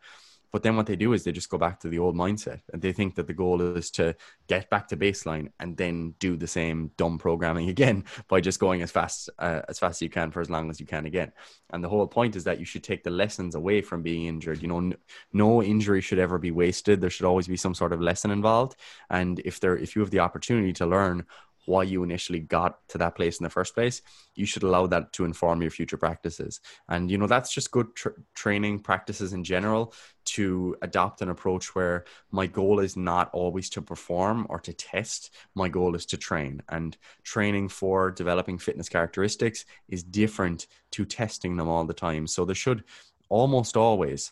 but 0.51 0.63
then 0.63 0.75
what 0.75 0.85
they 0.85 0.95
do 0.95 1.13
is 1.13 1.23
they 1.23 1.31
just 1.31 1.49
go 1.49 1.57
back 1.57 1.79
to 1.79 1.89
the 1.89 1.99
old 1.99 2.15
mindset 2.15 2.61
and 2.73 2.81
they 2.81 2.91
think 2.91 3.15
that 3.15 3.27
the 3.27 3.33
goal 3.33 3.61
is 3.61 3.91
to 3.91 4.15
get 4.47 4.69
back 4.69 4.87
to 4.87 4.97
baseline 4.97 5.49
and 5.59 5.77
then 5.77 6.15
do 6.19 6.35
the 6.35 6.47
same 6.47 6.91
dumb 6.97 7.17
programming 7.17 7.69
again 7.75 8.03
by 8.27 8.41
just 8.41 8.59
going 8.59 8.81
as 8.81 8.91
fast 8.91 9.29
uh, 9.39 9.61
as 9.67 9.79
fast 9.79 9.97
as 9.97 10.01
you 10.01 10.09
can 10.09 10.31
for 10.31 10.41
as 10.41 10.49
long 10.49 10.69
as 10.69 10.79
you 10.79 10.85
can 10.85 11.05
again. 11.05 11.31
And 11.71 11.83
the 11.83 11.89
whole 11.89 12.07
point 12.07 12.35
is 12.35 12.43
that 12.45 12.59
you 12.59 12.65
should 12.65 12.83
take 12.83 13.03
the 13.03 13.11
lessons 13.11 13.55
away 13.55 13.81
from 13.81 14.01
being 14.01 14.25
injured. 14.25 14.61
You 14.61 14.67
know, 14.67 14.77
n- 14.77 14.97
no 15.33 15.61
injury 15.61 16.01
should 16.01 16.19
ever 16.19 16.37
be 16.37 16.51
wasted. 16.51 16.99
There 16.99 17.09
should 17.09 17.25
always 17.25 17.47
be 17.47 17.57
some 17.57 17.75
sort 17.75 17.93
of 17.93 18.01
lesson 18.01 18.31
involved. 18.31 18.75
And 19.09 19.39
if 19.45 19.59
there, 19.59 19.77
if 19.77 19.95
you 19.95 20.01
have 20.01 20.11
the 20.11 20.19
opportunity 20.19 20.73
to 20.73 20.85
learn 20.85 21.25
why 21.69 21.83
you 21.83 22.03
initially 22.03 22.39
got 22.39 22.79
to 22.89 22.97
that 22.97 23.15
place 23.15 23.39
in 23.39 23.43
the 23.43 23.49
first 23.49 23.75
place, 23.75 24.01
you 24.35 24.45
should 24.45 24.63
allow 24.63 24.87
that 24.87 25.13
to 25.13 25.23
inform 25.23 25.61
your 25.61 25.69
future 25.69 25.97
practices. 25.97 26.59
And, 26.87 27.11
you 27.11 27.17
know, 27.17 27.27
that's 27.27 27.53
just 27.53 27.69
good 27.69 27.87
training 28.33 28.79
practices 28.79 29.33
in 29.33 29.43
general 29.43 29.93
to 30.25 30.75
adopt 30.81 31.21
an 31.21 31.29
approach 31.29 31.75
where 31.75 32.05
my 32.31 32.47
goal 32.47 32.79
is 32.79 32.97
not 32.97 33.29
always 33.33 33.69
to 33.69 33.81
perform 33.81 34.47
or 34.49 34.59
to 34.59 34.73
test. 34.73 35.33
My 35.53 35.69
goal 35.69 35.95
is 35.95 36.07
to 36.07 36.17
train. 36.17 36.61
And 36.69 36.97
training 37.23 37.69
for 37.69 38.11
developing 38.11 38.57
fitness 38.57 38.89
characteristics 38.89 39.65
is 39.87 40.03
different 40.03 40.65
to 40.91 41.05
testing 41.05 41.55
them 41.55 41.69
all 41.69 41.85
the 41.85 41.93
time. 41.93 42.25
So 42.25 42.45
there 42.45 42.55
should 42.55 42.83
almost 43.29 43.77
always 43.77 44.31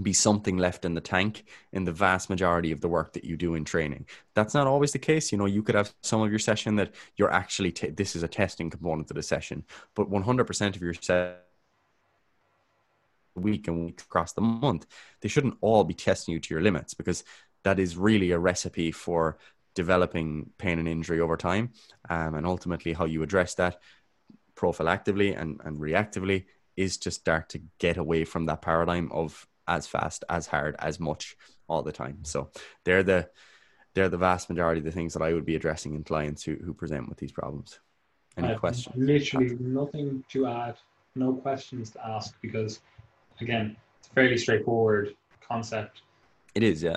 be 0.00 0.12
something 0.12 0.56
left 0.56 0.84
in 0.84 0.94
the 0.94 1.00
tank 1.00 1.44
in 1.72 1.84
the 1.84 1.92
vast 1.92 2.30
majority 2.30 2.72
of 2.72 2.80
the 2.80 2.88
work 2.88 3.12
that 3.12 3.24
you 3.24 3.36
do 3.36 3.54
in 3.54 3.64
training. 3.64 4.06
That's 4.34 4.54
not 4.54 4.66
always 4.66 4.92
the 4.92 4.98
case. 4.98 5.30
You 5.30 5.38
know, 5.38 5.44
you 5.44 5.62
could 5.62 5.74
have 5.74 5.92
some 6.02 6.22
of 6.22 6.30
your 6.30 6.38
session 6.38 6.76
that 6.76 6.94
you're 7.16 7.32
actually, 7.32 7.72
t- 7.72 7.90
this 7.90 8.16
is 8.16 8.22
a 8.22 8.28
testing 8.28 8.70
component 8.70 9.08
to 9.08 9.14
the 9.14 9.22
session, 9.22 9.64
but 9.94 10.10
100% 10.10 10.76
of 10.76 10.82
your 10.82 10.94
set 10.94 11.44
week 13.34 13.68
and 13.68 13.86
week 13.86 14.00
across 14.00 14.32
the 14.32 14.40
month, 14.40 14.86
they 15.20 15.28
shouldn't 15.28 15.56
all 15.60 15.84
be 15.84 15.94
testing 15.94 16.32
you 16.32 16.40
to 16.40 16.54
your 16.54 16.62
limits 16.62 16.94
because 16.94 17.24
that 17.64 17.78
is 17.78 17.96
really 17.96 18.30
a 18.30 18.38
recipe 18.38 18.92
for 18.92 19.38
developing 19.74 20.50
pain 20.58 20.78
and 20.78 20.88
injury 20.88 21.20
over 21.20 21.36
time. 21.36 21.70
Um, 22.08 22.34
and 22.34 22.46
ultimately, 22.46 22.92
how 22.92 23.04
you 23.04 23.22
address 23.22 23.54
that 23.54 23.78
prophylactically 24.54 25.38
and, 25.38 25.60
and 25.64 25.78
reactively 25.78 26.46
is 26.76 26.98
to 26.98 27.10
start 27.10 27.50
to 27.50 27.60
get 27.78 27.96
away 27.96 28.24
from 28.24 28.46
that 28.46 28.62
paradigm 28.62 29.10
of 29.12 29.46
as 29.68 29.86
fast, 29.86 30.24
as 30.28 30.46
hard, 30.46 30.76
as 30.78 30.98
much 31.00 31.36
all 31.68 31.82
the 31.82 31.92
time. 31.92 32.18
So 32.24 32.50
they're 32.84 33.02
the 33.02 33.28
they're 33.94 34.08
the 34.08 34.18
vast 34.18 34.48
majority 34.48 34.78
of 34.78 34.84
the 34.84 34.92
things 34.92 35.12
that 35.14 35.22
I 35.22 35.32
would 35.32 35.44
be 35.44 35.56
addressing 35.56 35.94
in 35.94 36.02
clients 36.02 36.42
who, 36.42 36.56
who 36.64 36.72
present 36.72 37.08
with 37.08 37.18
these 37.18 37.32
problems. 37.32 37.78
Any 38.38 38.56
questions? 38.56 38.96
Literally 38.96 39.56
nothing 39.60 40.24
to 40.30 40.46
add, 40.46 40.76
no 41.14 41.34
questions 41.34 41.90
to 41.90 42.06
ask 42.06 42.34
because 42.40 42.80
again, 43.40 43.76
it's 43.98 44.08
a 44.08 44.12
fairly 44.12 44.38
straightforward 44.38 45.14
concept. 45.46 46.02
It 46.54 46.62
is, 46.62 46.82
yeah. 46.82 46.96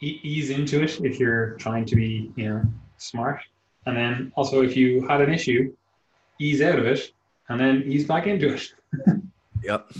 E- 0.00 0.18
ease 0.24 0.50
into 0.50 0.82
it 0.82 1.00
if 1.04 1.20
you're 1.20 1.50
trying 1.58 1.84
to 1.86 1.94
be, 1.94 2.32
you 2.34 2.48
know, 2.48 2.62
smart. 2.96 3.40
And 3.86 3.96
then 3.96 4.32
also 4.34 4.62
if 4.62 4.76
you 4.76 5.06
had 5.06 5.20
an 5.20 5.32
issue, 5.32 5.72
ease 6.40 6.60
out 6.60 6.78
of 6.78 6.86
it 6.86 7.12
and 7.48 7.60
then 7.60 7.84
ease 7.86 8.06
back 8.06 8.26
into 8.26 8.54
it. 8.54 8.74
yep. 9.62 9.90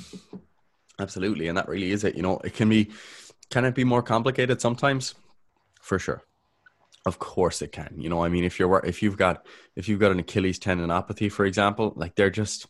Absolutely, 0.98 1.48
and 1.48 1.57
that 1.59 1.68
really 1.68 1.90
is 1.90 2.05
it. 2.05 2.14
You 2.16 2.22
know, 2.22 2.38
it 2.44 2.55
can 2.55 2.68
be 2.68 2.90
can 3.50 3.64
it 3.64 3.74
be 3.74 3.85
more 3.85 4.02
complicated 4.02 4.61
sometimes? 4.61 5.14
For 5.81 5.98
sure. 5.98 6.22
Of 7.05 7.18
course 7.18 7.62
it 7.62 7.72
can. 7.72 7.94
You 7.98 8.09
know, 8.09 8.24
I 8.24 8.28
mean 8.28 8.44
if 8.44 8.59
you're 8.59 8.85
if 8.85 9.02
you've 9.02 9.16
got 9.16 9.46
if 9.76 9.88
you've 9.88 10.00
got 10.00 10.12
an 10.12 10.20
Achilles 10.20 10.59
tendinopathy, 10.59 11.31
for 11.33 11.44
example, 11.44 11.92
like 11.96 12.14
they're 12.14 12.31
just 12.31 12.66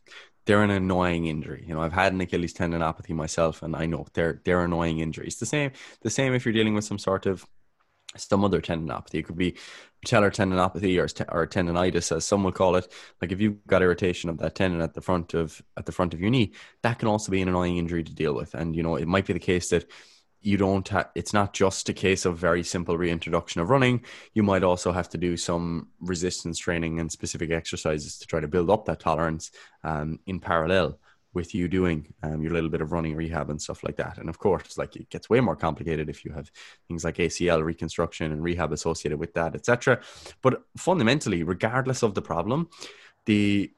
they're 0.47 0.63
an 0.63 0.71
annoying 0.71 1.27
injury. 1.27 1.65
You 1.67 1.75
know, 1.75 1.83
I've 1.83 1.93
had 1.93 2.13
an 2.13 2.21
Achilles 2.21 2.55
tendinopathy 2.55 3.11
myself, 3.15 3.63
and 3.63 3.77
I 3.77 3.87
know 3.87 4.07
they're 4.15 4.41
they're 4.45 4.65
annoying 4.65 5.01
injuries. 5.01 5.37
The 5.39 5.47
same 5.47 5.73
the 6.03 6.11
same 6.11 6.35
if 6.35 6.45
you're 6.47 6.55
dealing 6.55 6.75
with 6.75 6.85
some 6.85 6.99
sort 6.99 7.27
of 7.27 7.47
some 8.17 8.45
other 8.45 8.61
tendinopathy. 8.61 9.17
It 9.21 9.25
could 9.27 9.37
be 9.39 9.57
patellar 10.05 10.31
tendinopathy 10.31 10.99
or, 10.99 11.05
or 11.35 11.47
tendonitis, 11.47 12.15
as 12.15 12.25
some 12.25 12.45
would 12.45 12.55
call 12.55 12.77
it. 12.77 12.93
Like 13.21 13.33
if 13.33 13.41
you've 13.41 13.65
got 13.67 13.83
irritation 13.83 14.31
of 14.31 14.39
that 14.39 14.55
tendon 14.55 14.81
at 14.81 14.95
the 14.95 15.01
front 15.01 15.35
of 15.35 15.63
at 15.77 15.87
the 15.87 15.93
front 15.93 16.15
of 16.15 16.21
your 16.21 16.31
knee, 16.31 16.53
that 16.83 16.99
can 16.99 17.09
also 17.09 17.31
be 17.31 17.43
an 17.43 17.49
annoying 17.49 17.77
injury 17.77 18.03
to 18.03 18.15
deal 18.15 18.35
with. 18.35 18.55
And 18.55 18.75
you 18.75 18.83
know, 18.83 18.97
it 18.97 19.09
might 19.09 19.27
be 19.27 19.33
the 19.33 19.39
case 19.39 19.69
that 19.71 19.91
you 20.41 20.57
don't 20.57 20.87
have. 20.89 21.09
It's 21.15 21.33
not 21.33 21.53
just 21.53 21.89
a 21.89 21.93
case 21.93 22.25
of 22.25 22.37
very 22.37 22.65
simple 22.65 22.99
reintroduction 22.99 23.61
of 23.61 23.71
running. 23.71 24.05
You 24.35 24.43
might 24.43 24.65
also 24.65 24.93
have 24.93 25.09
to 25.11 25.19
do 25.19 25.37
some 25.37 25.89
resistance 26.01 26.59
training 26.59 26.99
and 26.99 27.11
specific 27.11 27.51
exercises 27.51 28.19
to 28.19 28.27
try 28.27 28.41
to 28.41 28.49
build 28.49 28.71
up 28.71 28.85
that 28.87 29.01
tolerance 29.01 29.53
um, 29.85 30.19
in 30.27 30.41
parallel 30.41 30.99
with 31.35 31.55
you 31.55 31.67
doing 31.69 32.13
um, 32.23 32.43
your 32.43 32.53
little 32.53 32.69
bit 32.69 32.81
of 32.81 32.93
running 32.93 33.17
rehab 33.17 33.51
and 33.51 33.61
stuff 33.61 33.83
like 33.83 33.97
that. 33.97 34.19
And 34.19 34.29
of 34.29 34.39
course, 34.39 34.77
like 34.77 34.97
it 34.97 35.09
gets 35.09 35.31
way 35.31 35.41
more 35.41 35.57
complicated 35.57 36.09
if 36.09 36.25
you 36.25 36.33
have 36.33 36.51
things 36.89 37.05
like 37.05 37.17
ACL 37.17 37.65
reconstruction 37.65 38.33
and 38.33 38.43
rehab 38.43 38.73
associated 38.73 39.19
with 39.19 39.33
that, 39.35 39.55
etc. 39.55 40.01
But 40.43 40.63
fundamentally, 40.77 41.43
regardless 41.43 42.03
of 42.03 42.15
the 42.15 42.23
problem, 42.23 42.69
the 43.27 43.73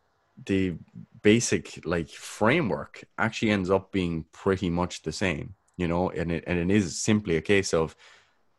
the 0.47 0.75
basic 1.23 1.85
like 1.87 2.09
framework 2.09 3.05
actually 3.19 3.51
ends 3.51 3.71
up 3.71 3.93
being 3.93 4.25
pretty 4.33 4.69
much 4.69 5.03
the 5.03 5.13
same, 5.13 5.55
you 5.77 5.87
know, 5.87 6.11
and 6.11 6.33
it 6.33 6.45
and 6.47 6.59
it 6.59 6.75
is 6.75 7.01
simply 7.01 7.37
a 7.37 7.43
case 7.43 7.73
of 7.73 7.95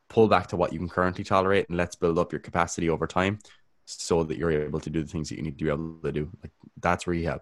pull 0.08 0.28
back 0.28 0.48
to 0.48 0.56
what 0.56 0.72
you 0.72 0.80
can 0.80 0.88
currently 0.88 1.24
tolerate 1.24 1.68
and 1.68 1.78
let's 1.78 1.96
build 1.96 2.18
up 2.18 2.32
your 2.32 2.40
capacity 2.40 2.90
over 2.90 3.08
time 3.08 3.40
so 3.86 4.24
that 4.24 4.38
you're 4.38 4.52
able 4.52 4.80
to 4.80 4.90
do 4.90 5.04
the 5.04 5.10
things 5.10 5.30
that 5.30 5.36
you 5.36 5.44
need 5.44 5.58
to 5.58 5.64
be 5.66 5.70
able 5.70 6.00
to 6.04 6.12
do. 6.12 6.30
Like 6.42 6.52
that's 6.80 7.08
rehab. 7.08 7.42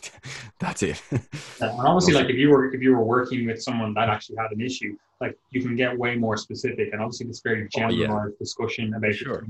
that's 0.58 0.82
it. 0.82 1.02
and 1.10 1.70
obviously, 1.80 2.14
like 2.14 2.30
if 2.30 2.36
you 2.36 2.50
were 2.50 2.72
if 2.74 2.82
you 2.82 2.92
were 2.92 3.04
working 3.04 3.46
with 3.46 3.62
someone 3.62 3.94
that 3.94 4.08
actually 4.08 4.36
had 4.36 4.50
an 4.52 4.60
issue, 4.60 4.96
like 5.20 5.36
you 5.50 5.62
can 5.62 5.76
get 5.76 5.96
way 5.96 6.16
more 6.16 6.36
specific. 6.36 6.92
And 6.92 7.02
obviously, 7.02 7.26
this 7.26 7.40
very 7.40 7.68
general 7.68 8.12
oh, 8.12 8.24
yeah. 8.26 8.30
discussion 8.38 8.94
about 8.94 9.14
sure. 9.14 9.38
it. 9.38 9.44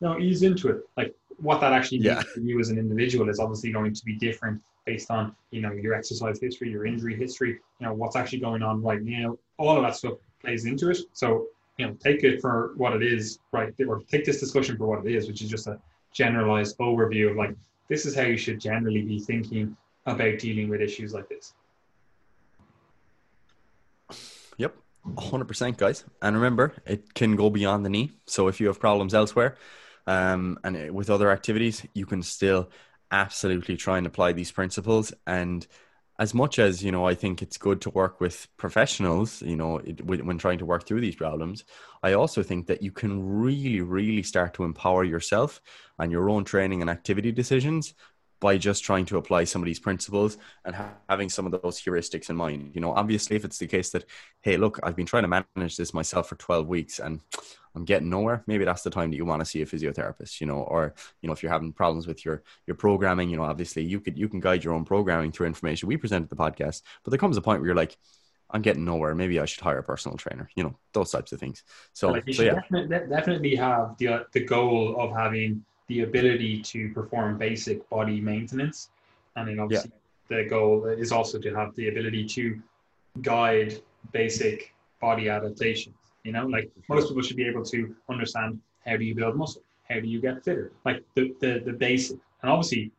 no, 0.00 0.18
ease 0.18 0.42
into 0.42 0.68
it. 0.68 0.82
Like 0.96 1.14
what 1.38 1.60
that 1.60 1.72
actually 1.72 1.98
means 1.98 2.16
yeah. 2.16 2.22
for 2.22 2.40
you 2.40 2.60
as 2.60 2.68
an 2.68 2.78
individual 2.78 3.28
is 3.28 3.38
obviously 3.38 3.72
going 3.72 3.94
to 3.94 4.04
be 4.04 4.14
different 4.16 4.60
based 4.86 5.10
on 5.10 5.34
you 5.50 5.60
know 5.60 5.72
your 5.72 5.94
exercise 5.94 6.38
history, 6.40 6.70
your 6.70 6.86
injury 6.86 7.16
history, 7.16 7.60
you 7.78 7.86
know 7.86 7.94
what's 7.94 8.16
actually 8.16 8.40
going 8.40 8.62
on 8.62 8.82
right 8.82 9.02
now. 9.02 9.36
All 9.58 9.76
of 9.76 9.82
that 9.82 9.96
stuff 9.96 10.14
plays 10.40 10.64
into 10.64 10.90
it. 10.90 10.98
So 11.12 11.46
you 11.78 11.86
know, 11.86 11.94
take 11.94 12.24
it 12.24 12.40
for 12.40 12.72
what 12.76 12.94
it 12.94 13.02
is, 13.02 13.38
right? 13.52 13.72
Or 13.88 14.00
take 14.02 14.24
this 14.24 14.38
discussion 14.38 14.76
for 14.76 14.86
what 14.86 15.06
it 15.06 15.14
is, 15.14 15.26
which 15.28 15.40
is 15.40 15.48
just 15.48 15.66
a 15.66 15.78
generalized 16.12 16.76
overview 16.78 17.30
of 17.30 17.36
like 17.36 17.56
this 17.88 18.04
is 18.04 18.14
how 18.14 18.22
you 18.22 18.36
should 18.36 18.60
generally 18.60 19.02
be 19.02 19.18
thinking 19.18 19.76
about 20.06 20.38
dealing 20.38 20.68
with 20.68 20.80
issues 20.80 21.12
like 21.14 21.28
this. 21.28 21.54
Yep, 24.58 24.76
100%, 25.06 25.76
guys. 25.76 26.04
And 26.22 26.36
remember, 26.36 26.74
it 26.86 27.14
can 27.14 27.36
go 27.36 27.50
beyond 27.50 27.84
the 27.84 27.90
knee. 27.90 28.12
So 28.26 28.48
if 28.48 28.60
you 28.60 28.66
have 28.66 28.80
problems 28.80 29.14
elsewhere 29.14 29.56
um, 30.06 30.58
and 30.64 30.92
with 30.92 31.10
other 31.10 31.30
activities, 31.30 31.86
you 31.94 32.06
can 32.06 32.22
still 32.22 32.70
absolutely 33.10 33.76
try 33.76 33.98
and 33.98 34.06
apply 34.06 34.32
these 34.32 34.52
principles 34.52 35.12
and 35.26 35.66
as 36.18 36.34
much 36.34 36.58
as 36.58 36.84
you 36.84 36.92
know 36.92 37.06
i 37.06 37.14
think 37.14 37.42
it's 37.42 37.56
good 37.56 37.80
to 37.80 37.90
work 37.90 38.20
with 38.20 38.46
professionals 38.56 39.42
you 39.42 39.56
know 39.56 39.78
it, 39.78 40.04
when 40.04 40.38
trying 40.38 40.58
to 40.58 40.66
work 40.66 40.86
through 40.86 41.00
these 41.00 41.16
problems 41.16 41.64
i 42.04 42.12
also 42.12 42.42
think 42.42 42.66
that 42.68 42.82
you 42.82 42.92
can 42.92 43.40
really 43.40 43.80
really 43.80 44.22
start 44.22 44.54
to 44.54 44.62
empower 44.62 45.02
yourself 45.02 45.60
and 45.98 46.12
your 46.12 46.30
own 46.30 46.44
training 46.44 46.82
and 46.82 46.90
activity 46.90 47.32
decisions 47.32 47.94
by 48.40 48.56
just 48.56 48.82
trying 48.82 49.04
to 49.04 49.18
apply 49.18 49.44
some 49.44 49.62
of 49.62 49.66
these 49.66 49.78
principles 49.78 50.38
and 50.64 50.74
ha- 50.74 50.94
having 51.08 51.28
some 51.28 51.46
of 51.46 51.52
those 51.52 51.80
heuristics 51.80 52.30
in 52.30 52.36
mind. 52.36 52.72
You 52.74 52.80
know, 52.80 52.92
obviously, 52.92 53.36
if 53.36 53.44
it's 53.44 53.58
the 53.58 53.66
case 53.66 53.90
that, 53.90 54.06
hey, 54.40 54.56
look, 54.56 54.80
I've 54.82 54.96
been 54.96 55.06
trying 55.06 55.24
to 55.24 55.44
manage 55.56 55.76
this 55.76 55.92
myself 55.92 56.28
for 56.28 56.36
12 56.36 56.66
weeks 56.66 56.98
and 56.98 57.20
I'm 57.74 57.84
getting 57.84 58.08
nowhere, 58.08 58.42
maybe 58.46 58.64
that's 58.64 58.82
the 58.82 58.90
time 58.90 59.10
that 59.10 59.16
you 59.16 59.26
want 59.26 59.40
to 59.40 59.46
see 59.46 59.62
a 59.62 59.66
physiotherapist, 59.66 60.40
you 60.40 60.46
know, 60.46 60.62
or, 60.62 60.94
you 61.20 61.28
know, 61.28 61.34
if 61.34 61.42
you're 61.42 61.52
having 61.52 61.72
problems 61.72 62.06
with 62.06 62.24
your, 62.24 62.42
your 62.66 62.74
programming, 62.74 63.28
you 63.28 63.36
know, 63.36 63.44
obviously 63.44 63.84
you 63.84 64.00
could, 64.00 64.18
you 64.18 64.28
can 64.28 64.40
guide 64.40 64.64
your 64.64 64.72
own 64.72 64.84
programming 64.84 65.32
through 65.32 65.46
information 65.46 65.86
we 65.86 65.96
presented 65.96 66.30
the 66.30 66.36
podcast, 66.36 66.82
but 67.04 67.10
there 67.10 67.18
comes 67.18 67.36
a 67.36 67.42
point 67.42 67.60
where 67.60 67.68
you're 67.68 67.76
like, 67.76 67.96
I'm 68.52 68.62
getting 68.62 68.84
nowhere. 68.84 69.14
Maybe 69.14 69.38
I 69.38 69.44
should 69.44 69.62
hire 69.62 69.78
a 69.78 69.82
personal 69.82 70.16
trainer. 70.16 70.48
You 70.56 70.64
know 70.64 70.76
those 70.92 71.12
types 71.12 71.30
of 71.30 71.38
things. 71.38 71.62
So, 71.92 72.20
so 72.32 72.42
yeah. 72.42 72.54
definitely, 72.54 73.08
definitely 73.08 73.54
have 73.54 73.96
the 73.98 74.08
uh, 74.08 74.22
the 74.32 74.40
goal 74.40 74.96
of 74.98 75.12
having 75.12 75.64
the 75.90 76.00
ability 76.08 76.62
to 76.62 76.78
perform 76.98 77.36
basic 77.36 77.78
body 77.90 78.20
maintenance 78.20 78.90
and 79.36 79.48
then 79.48 79.58
obviously 79.58 79.90
yeah. 80.30 80.36
the 80.36 80.48
goal 80.48 80.86
is 80.86 81.12
also 81.12 81.38
to 81.38 81.54
have 81.54 81.74
the 81.74 81.88
ability 81.88 82.24
to 82.24 82.60
guide 83.22 83.80
basic 84.12 84.74
body 85.00 85.28
adaptations. 85.28 85.96
You 86.24 86.32
know, 86.32 86.46
like 86.46 86.70
most 86.88 87.08
people 87.08 87.22
should 87.22 87.36
be 87.36 87.46
able 87.46 87.64
to 87.64 87.94
understand 88.08 88.60
how 88.86 88.96
do 88.96 89.04
you 89.04 89.14
build 89.14 89.36
muscle, 89.36 89.62
how 89.88 90.00
do 90.00 90.06
you 90.06 90.20
get 90.20 90.44
fitter, 90.44 90.72
like 90.84 91.02
the 91.14 91.34
the, 91.40 91.62
the 91.64 91.72
basic. 91.72 92.18
And 92.42 92.50
obviously, 92.50 92.92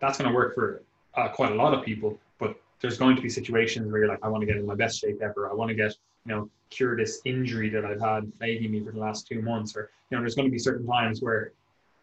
that's 0.00 0.18
going 0.18 0.30
to 0.30 0.34
work 0.34 0.54
for 0.54 0.82
uh, 1.14 1.28
quite 1.28 1.52
a 1.52 1.54
lot 1.54 1.74
of 1.74 1.84
people. 1.84 2.18
But 2.38 2.56
there's 2.80 2.98
going 2.98 3.16
to 3.16 3.22
be 3.22 3.28
situations 3.28 3.90
where 3.90 4.00
you're 4.00 4.08
like, 4.08 4.20
I 4.22 4.28
want 4.28 4.42
to 4.42 4.46
get 4.46 4.56
in 4.56 4.66
my 4.66 4.74
best 4.74 5.00
shape 5.00 5.20
ever. 5.20 5.50
I 5.50 5.54
want 5.54 5.68
to 5.68 5.74
get 5.74 5.94
you 6.26 6.34
know 6.34 6.50
cure 6.70 6.96
this 6.96 7.20
injury 7.24 7.68
that 7.70 7.84
I've 7.84 8.00
had 8.00 8.32
plaguing 8.38 8.70
me 8.70 8.84
for 8.84 8.92
the 8.92 9.00
last 9.00 9.26
two 9.26 9.42
months. 9.42 9.76
Or 9.76 9.90
you 10.10 10.16
know, 10.16 10.22
there's 10.22 10.36
going 10.36 10.46
to 10.46 10.52
be 10.52 10.58
certain 10.58 10.86
times 10.86 11.20
where 11.20 11.52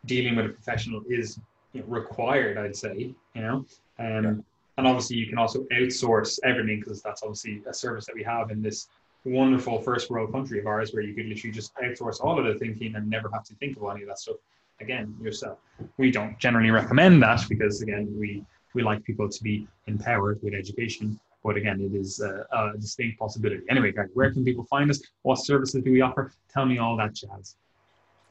dealing 0.07 0.35
with 0.35 0.45
a 0.45 0.49
professional 0.49 1.03
is 1.09 1.39
required, 1.85 2.57
I'd 2.57 2.75
say, 2.75 3.13
you 3.35 3.41
know. 3.41 3.65
Um, 3.99 4.23
yeah. 4.23 4.33
And 4.77 4.85
obviously, 4.85 5.17
you 5.17 5.27
can 5.27 5.37
also 5.37 5.65
outsource 5.71 6.39
everything 6.43 6.79
because 6.79 7.01
that's 7.01 7.23
obviously 7.23 7.61
a 7.67 7.73
service 7.73 8.05
that 8.05 8.15
we 8.15 8.23
have 8.23 8.51
in 8.51 8.61
this 8.61 8.87
wonderful 9.25 9.81
first 9.81 10.09
world 10.09 10.31
country 10.31 10.59
of 10.59 10.67
ours 10.67 10.93
where 10.93 11.03
you 11.03 11.13
could 11.13 11.25
literally 11.25 11.51
just 11.51 11.75
outsource 11.75 12.23
all 12.23 12.39
of 12.39 12.45
the 12.45 12.55
thinking 12.59 12.95
and 12.95 13.09
never 13.09 13.29
have 13.33 13.43
to 13.43 13.55
think 13.55 13.75
of 13.77 13.83
any 13.91 14.03
of 14.03 14.07
that 14.07 14.19
stuff 14.19 14.37
again 14.79 15.15
yourself. 15.21 15.57
We 15.97 16.11
don't 16.11 16.37
generally 16.37 16.69
recommend 16.69 17.21
that 17.23 17.43
because, 17.49 17.81
again, 17.81 18.15
we, 18.17 18.43
we 18.75 18.83
like 18.83 19.03
people 19.03 19.27
to 19.27 19.43
be 19.43 19.67
empowered 19.87 20.39
with 20.43 20.53
education. 20.53 21.19
But 21.43 21.57
again, 21.57 21.81
it 21.81 21.95
is 21.95 22.19
a, 22.19 22.45
a 22.51 22.77
distinct 22.77 23.19
possibility. 23.19 23.63
Anyway, 23.69 23.91
guys, 23.91 24.09
where 24.13 24.31
can 24.31 24.43
people 24.43 24.65
find 24.65 24.89
us? 24.91 25.01
What 25.23 25.39
services 25.39 25.83
do 25.83 25.91
we 25.91 26.01
offer? 26.01 26.31
Tell 26.53 26.65
me 26.65 26.77
all 26.77 26.95
that 26.97 27.13
jazz. 27.15 27.55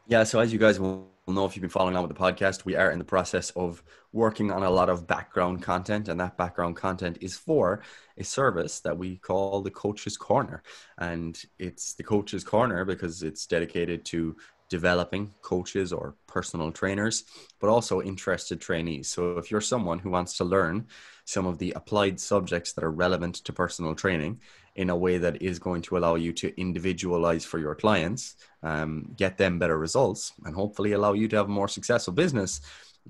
Yeah, 0.09 0.23
so 0.23 0.39
as 0.39 0.53
you 0.53 0.59
guys 0.61 0.79
will 0.79 1.11
know 1.27 1.47
if 1.47 1.57
you've 1.57 1.63
been 1.63 1.69
following 1.69 1.97
on 1.97 2.07
with 2.07 2.17
the 2.17 2.23
podcast, 2.23 2.65
we 2.65 2.77
are 2.77 2.93
in 2.93 2.99
the 3.01 3.05
process 3.05 3.51
of 3.51 3.83
working 4.13 4.53
on 4.53 4.63
a 4.63 4.71
lot 4.71 4.89
of 4.89 5.09
background 5.09 5.65
content, 5.65 6.07
and 6.07 6.21
that 6.21 6.37
background 6.37 6.77
content 6.77 7.19
is 7.21 7.37
for 7.37 7.83
a 8.17 8.23
service 8.23 8.79
that 8.81 8.97
we 8.97 9.17
call 9.17 9.63
the 9.63 9.71
Coach's 9.71 10.17
Corner. 10.17 10.63
And 10.99 11.37
it's 11.59 11.95
the 11.95 12.05
Coach's 12.05 12.45
Corner 12.45 12.85
because 12.85 13.25
it's 13.25 13.47
dedicated 13.47 14.05
to 14.07 14.37
developing 14.69 15.35
coaches 15.43 15.93
or 15.93 16.15
personal 16.29 16.71
trainers, 16.71 17.25
but 17.61 17.69
also 17.69 18.01
interested 18.01 18.61
trainees. 18.61 19.09
So 19.09 19.39
if 19.39 19.51
you're 19.51 19.61
someone 19.61 19.99
who 19.99 20.11
wants 20.11 20.37
to 20.37 20.45
learn 20.45 20.87
some 21.25 21.47
of 21.47 21.59
the 21.59 21.73
applied 21.73 22.21
subjects 22.21 22.73
that 22.75 22.85
are 22.85 22.93
relevant 22.93 23.37
to 23.37 23.53
personal 23.53 23.97
training 23.97 24.41
in 24.77 24.91
a 24.91 24.97
way 24.97 25.19
that 25.19 25.43
is 25.43 25.59
going 25.59 25.83
to 25.83 25.97
allow 25.97 26.15
you 26.15 26.33
to 26.33 26.61
individualize 26.61 27.45
for 27.45 27.59
your 27.59 27.75
clients, 27.75 28.37
um, 28.63 29.13
get 29.17 29.39
them 29.39 29.59
better 29.59 29.79
results, 29.79 30.33
and 30.45 30.55
hopefully 30.55 30.93
allow 30.93 31.13
you 31.13 31.29
to 31.29 31.37
have 31.37 31.47
a 31.47 31.59
more 31.61 31.69
successful 31.69 32.13
business, 32.13 32.61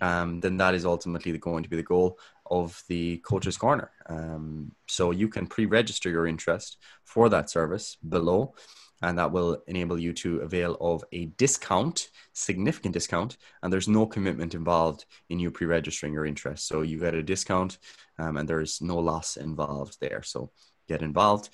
um, 0.01 0.41
then 0.41 0.57
that 0.57 0.75
is 0.75 0.85
ultimately 0.85 1.37
going 1.39 1.63
to 1.63 1.71
be 1.71 1.77
the 1.77 1.83
goal 1.83 2.19
of 2.51 2.83
the 2.89 3.19
Coach's 3.19 3.57
Corner. 3.57 3.91
Um, 4.09 4.73
so 4.87 5.11
you 5.11 5.29
can 5.29 5.47
pre 5.47 5.67
register 5.67 6.11
your 6.11 6.27
interest 6.27 6.79
for 7.05 7.29
that 7.29 7.51
service 7.51 7.97
below 8.09 8.55
and 9.03 9.19
that 9.19 9.31
will 9.31 9.63
enable 9.67 9.99
you 9.99 10.13
to 10.13 10.41
avail 10.41 10.77
of 10.81 11.05
a 11.13 11.27
discount, 11.37 12.09
significant 12.33 12.95
discount, 12.95 13.37
and 13.63 13.73
there's 13.73 13.89
no 13.89 14.07
commitment 14.07 14.55
involved 14.55 15.05
in 15.29 15.39
you 15.39 15.51
pre-registering 15.51 16.13
your 16.13 16.25
interest. 16.25 16.67
So 16.67 16.83
you 16.83 16.99
get 16.99 17.15
a 17.15 17.23
discount, 17.23 17.79
um, 18.19 18.37
and 18.37 18.49
there's 18.49 18.81
no 18.81 18.97
loss 18.97 19.37
involved 19.37 19.99
there. 20.01 20.23
So 20.23 20.51
get 20.87 21.03
involved. 21.03 21.51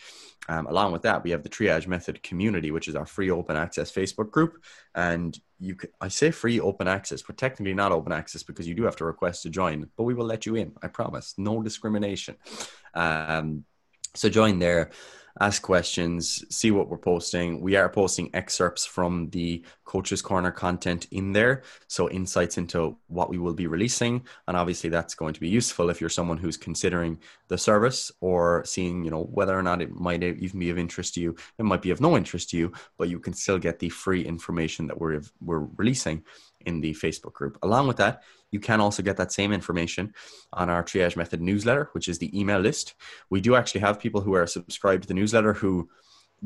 Um, 0.48 0.66
along 0.66 0.92
with 0.92 1.02
that, 1.02 1.22
we 1.22 1.30
have 1.30 1.42
the 1.42 1.48
Triage 1.48 1.86
Method 1.86 2.22
community, 2.22 2.70
which 2.70 2.88
is 2.88 2.96
our 2.96 3.06
free 3.06 3.30
open 3.30 3.56
access 3.56 3.92
Facebook 3.92 4.30
group. 4.30 4.62
And 4.94 5.38
you, 5.60 5.76
can, 5.76 5.90
I 6.00 6.08
say 6.08 6.30
free 6.32 6.58
open 6.58 6.88
access, 6.88 7.22
but 7.22 7.36
technically 7.36 7.74
not 7.74 7.92
open 7.92 8.12
access 8.12 8.42
because 8.42 8.66
you 8.66 8.74
do 8.74 8.82
have 8.82 8.96
to 8.96 9.04
request 9.04 9.42
to 9.42 9.50
join. 9.50 9.88
But 9.96 10.02
we 10.04 10.14
will 10.14 10.26
let 10.26 10.44
you 10.44 10.56
in. 10.56 10.72
I 10.82 10.88
promise. 10.88 11.34
No 11.38 11.62
discrimination. 11.62 12.36
Um, 12.94 13.64
so 14.14 14.28
join 14.28 14.58
there 14.58 14.90
ask 15.40 15.62
questions, 15.62 16.44
see 16.54 16.70
what 16.70 16.88
we're 16.88 16.98
posting. 16.98 17.60
We 17.60 17.76
are 17.76 17.88
posting 17.88 18.30
excerpts 18.34 18.84
from 18.84 19.30
the 19.30 19.64
Coaches 19.84 20.22
Corner 20.22 20.50
content 20.50 21.06
in 21.10 21.32
there. 21.32 21.62
So, 21.88 22.08
insights 22.10 22.58
into 22.58 22.96
what 23.08 23.30
we 23.30 23.38
will 23.38 23.54
be 23.54 23.66
releasing. 23.66 24.24
And 24.48 24.56
obviously, 24.56 24.90
that's 24.90 25.14
going 25.14 25.34
to 25.34 25.40
be 25.40 25.48
useful 25.48 25.90
if 25.90 26.00
you're 26.00 26.10
someone 26.10 26.38
who's 26.38 26.56
considering 26.56 27.18
the 27.48 27.58
service 27.58 28.10
or 28.20 28.64
seeing, 28.64 29.04
you 29.04 29.10
know, 29.10 29.24
whether 29.24 29.58
or 29.58 29.62
not 29.62 29.82
it 29.82 29.92
might 29.92 30.22
even 30.22 30.58
be 30.58 30.70
of 30.70 30.78
interest 30.78 31.14
to 31.14 31.20
you. 31.20 31.36
It 31.58 31.64
might 31.64 31.82
be 31.82 31.90
of 31.90 32.00
no 32.00 32.16
interest 32.16 32.50
to 32.50 32.56
you, 32.56 32.72
but 32.98 33.08
you 33.08 33.18
can 33.18 33.32
still 33.32 33.58
get 33.58 33.78
the 33.78 33.88
free 33.88 34.24
information 34.24 34.86
that 34.86 34.98
we're, 34.98 35.20
we're 35.40 35.66
releasing 35.76 36.24
in 36.66 36.80
the 36.80 36.92
Facebook 36.92 37.32
group. 37.32 37.58
Along 37.62 37.86
with 37.86 37.96
that, 37.98 38.22
you 38.50 38.60
can 38.60 38.80
also 38.80 39.02
get 39.02 39.16
that 39.16 39.32
same 39.32 39.52
information 39.52 40.12
on 40.52 40.68
our 40.68 40.82
Triage 40.82 41.16
Method 41.16 41.40
newsletter, 41.40 41.88
which 41.92 42.08
is 42.08 42.18
the 42.18 42.38
email 42.38 42.58
list. 42.58 42.94
We 43.30 43.40
do 43.40 43.54
actually 43.54 43.80
have 43.82 43.98
people 43.98 44.20
who 44.20 44.34
are 44.34 44.46
subscribed 44.46 45.02
to 45.02 45.08
the 45.08 45.14
newsletter 45.14 45.52
who 45.52 45.88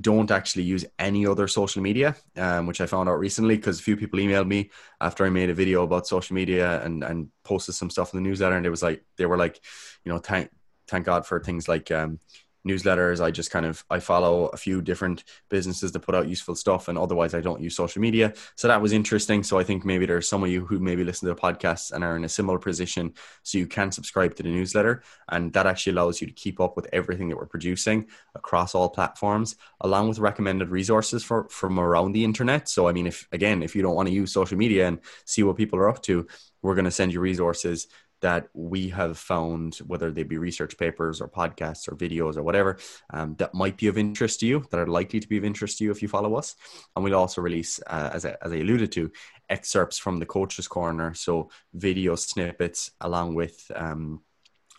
don't 0.01 0.31
actually 0.31 0.63
use 0.63 0.85
any 0.99 1.27
other 1.27 1.49
social 1.49 1.83
media, 1.83 2.15
um, 2.37 2.67
which 2.67 2.81
I 2.81 2.87
found 2.87 3.09
out 3.09 3.19
recently 3.19 3.57
because 3.57 3.81
a 3.81 3.83
few 3.83 3.97
people 3.97 4.19
emailed 4.19 4.47
me 4.47 4.71
after 5.01 5.25
I 5.25 5.31
made 5.31 5.49
a 5.49 5.55
video 5.55 5.85
about 5.85 6.07
social 6.07 6.35
media 6.35 6.83
and, 6.85 7.03
and 7.03 7.31
posted 7.45 7.75
some 7.75 7.91
stuff 7.91 8.13
in 8.13 8.23
the 8.23 8.29
newsletter. 8.29 8.57
And 8.57 8.67
it 8.67 8.71
was 8.71 8.83
like, 8.83 9.03
they 9.17 9.27
were 9.27 9.39
like, 9.39 9.59
you 10.05 10.13
know, 10.13 10.19
thank, 10.19 10.51
thank 10.87 11.07
God 11.07 11.27
for 11.27 11.41
things 11.41 11.67
like, 11.67 11.91
um, 11.91 12.21
newsletters. 12.67 13.23
I 13.23 13.31
just 13.31 13.51
kind 13.51 13.65
of 13.65 13.85
I 13.89 14.01
follow 14.01 14.47
a 14.47 14.57
few 14.57 14.83
different 14.83 15.25
businesses 15.49 15.93
that 15.93 16.01
put 16.01 16.15
out 16.15 16.29
useful 16.29 16.55
stuff, 16.55 16.89
and 16.89 16.99
otherwise 16.99 17.35
I 17.35 17.41
don't 17.41 17.63
use 17.63 17.77
social 17.77 18.03
media. 18.03 18.35
So 18.57 18.69
that 18.69 18.83
was 18.83 18.93
interesting. 18.93 19.43
So 19.43 19.59
I 19.59 19.65
think 19.65 19.85
maybe 19.85 20.07
there's 20.07 20.29
some 20.29 20.43
of 20.43 20.51
you 20.51 20.67
who 20.67 20.79
maybe 20.79 21.05
listen 21.05 21.29
to 21.29 21.35
the 21.35 21.41
podcast 21.41 21.93
and 21.93 22.03
are 22.03 22.17
in 22.17 22.25
a 22.25 22.29
similar 22.29 22.59
position, 22.59 23.15
so 23.43 23.59
you 23.59 23.67
can 23.67 23.93
subscribe 23.93 24.35
to 24.37 24.43
the 24.43 24.49
newsletter, 24.49 25.03
and 25.29 25.53
that 25.53 25.67
actually 25.67 25.93
allows 25.93 26.21
you 26.21 26.27
to 26.27 26.33
keep 26.33 26.61
up 26.61 26.77
with 26.77 26.89
everything 26.93 27.29
that 27.29 27.37
we're 27.37 27.47
producing 27.47 28.07
across 28.35 28.75
all 28.75 28.89
platforms, 28.89 29.57
along 29.81 30.09
with 30.09 30.19
recommended 30.19 30.69
resources 30.69 31.23
for 31.23 31.49
from 31.49 31.79
around 31.79 32.13
the 32.13 32.25
internet. 32.25 32.69
So 32.69 32.89
I 32.89 32.93
mean, 32.93 33.07
if 33.07 33.29
again, 33.33 33.63
if 33.63 33.77
you 33.77 33.83
don't 33.83 33.95
want 33.95 34.09
to 34.09 34.15
use 34.15 34.33
social 34.33 34.59
media 34.59 34.89
and 34.89 34.99
see 35.25 35.43
what 35.43 35.57
people 35.57 35.79
are 35.79 35.89
up 35.89 36.03
to, 36.03 36.27
we're 36.63 36.75
going 36.75 36.85
to 36.85 36.91
send 36.91 37.13
you 37.13 37.21
resources 37.21 37.87
that 38.23 38.49
we 38.55 38.89
have 38.89 39.19
found, 39.19 39.77
whether 39.87 40.11
they 40.11 40.23
be 40.23 40.39
research 40.39 40.79
papers 40.79 41.21
or 41.21 41.29
podcasts 41.29 41.87
or 41.87 41.97
videos 41.97 42.37
or 42.37 42.43
whatever, 42.43 42.79
um, 43.13 43.35
that 43.37 43.55
might 43.55 43.77
be 43.77 43.89
of 43.89 43.99
interest 43.99 44.41
to 44.41 44.47
you, 44.47 44.65
that 44.71 44.81
are 44.81 44.87
likely 44.87 45.21
to 45.21 45.29
be 45.29 45.37
of 45.37 45.45
interest 45.45 45.79
to 45.79 45.85
you 45.85 45.91
if 45.91 46.03
you 46.03 46.09
follow 46.09 46.35
us. 46.35 46.55
And 46.95 47.05
we'll 47.05 47.15
also 47.15 47.41
release, 47.41 47.81
uh, 47.87 48.11
as, 48.13 48.25
I, 48.25 48.37
as 48.43 48.53
I 48.53 48.57
alluded 48.57 48.93
to, 48.93 49.11
excerpts 49.49 49.99
from 49.99 50.19
the 50.19 50.27
Coach's 50.27 50.69
Corner. 50.69 51.15
So 51.15 51.51
video 51.75 52.17
snippets 52.17 52.91
along 53.01 53.35
with 53.35 53.71
um, 53.75 54.23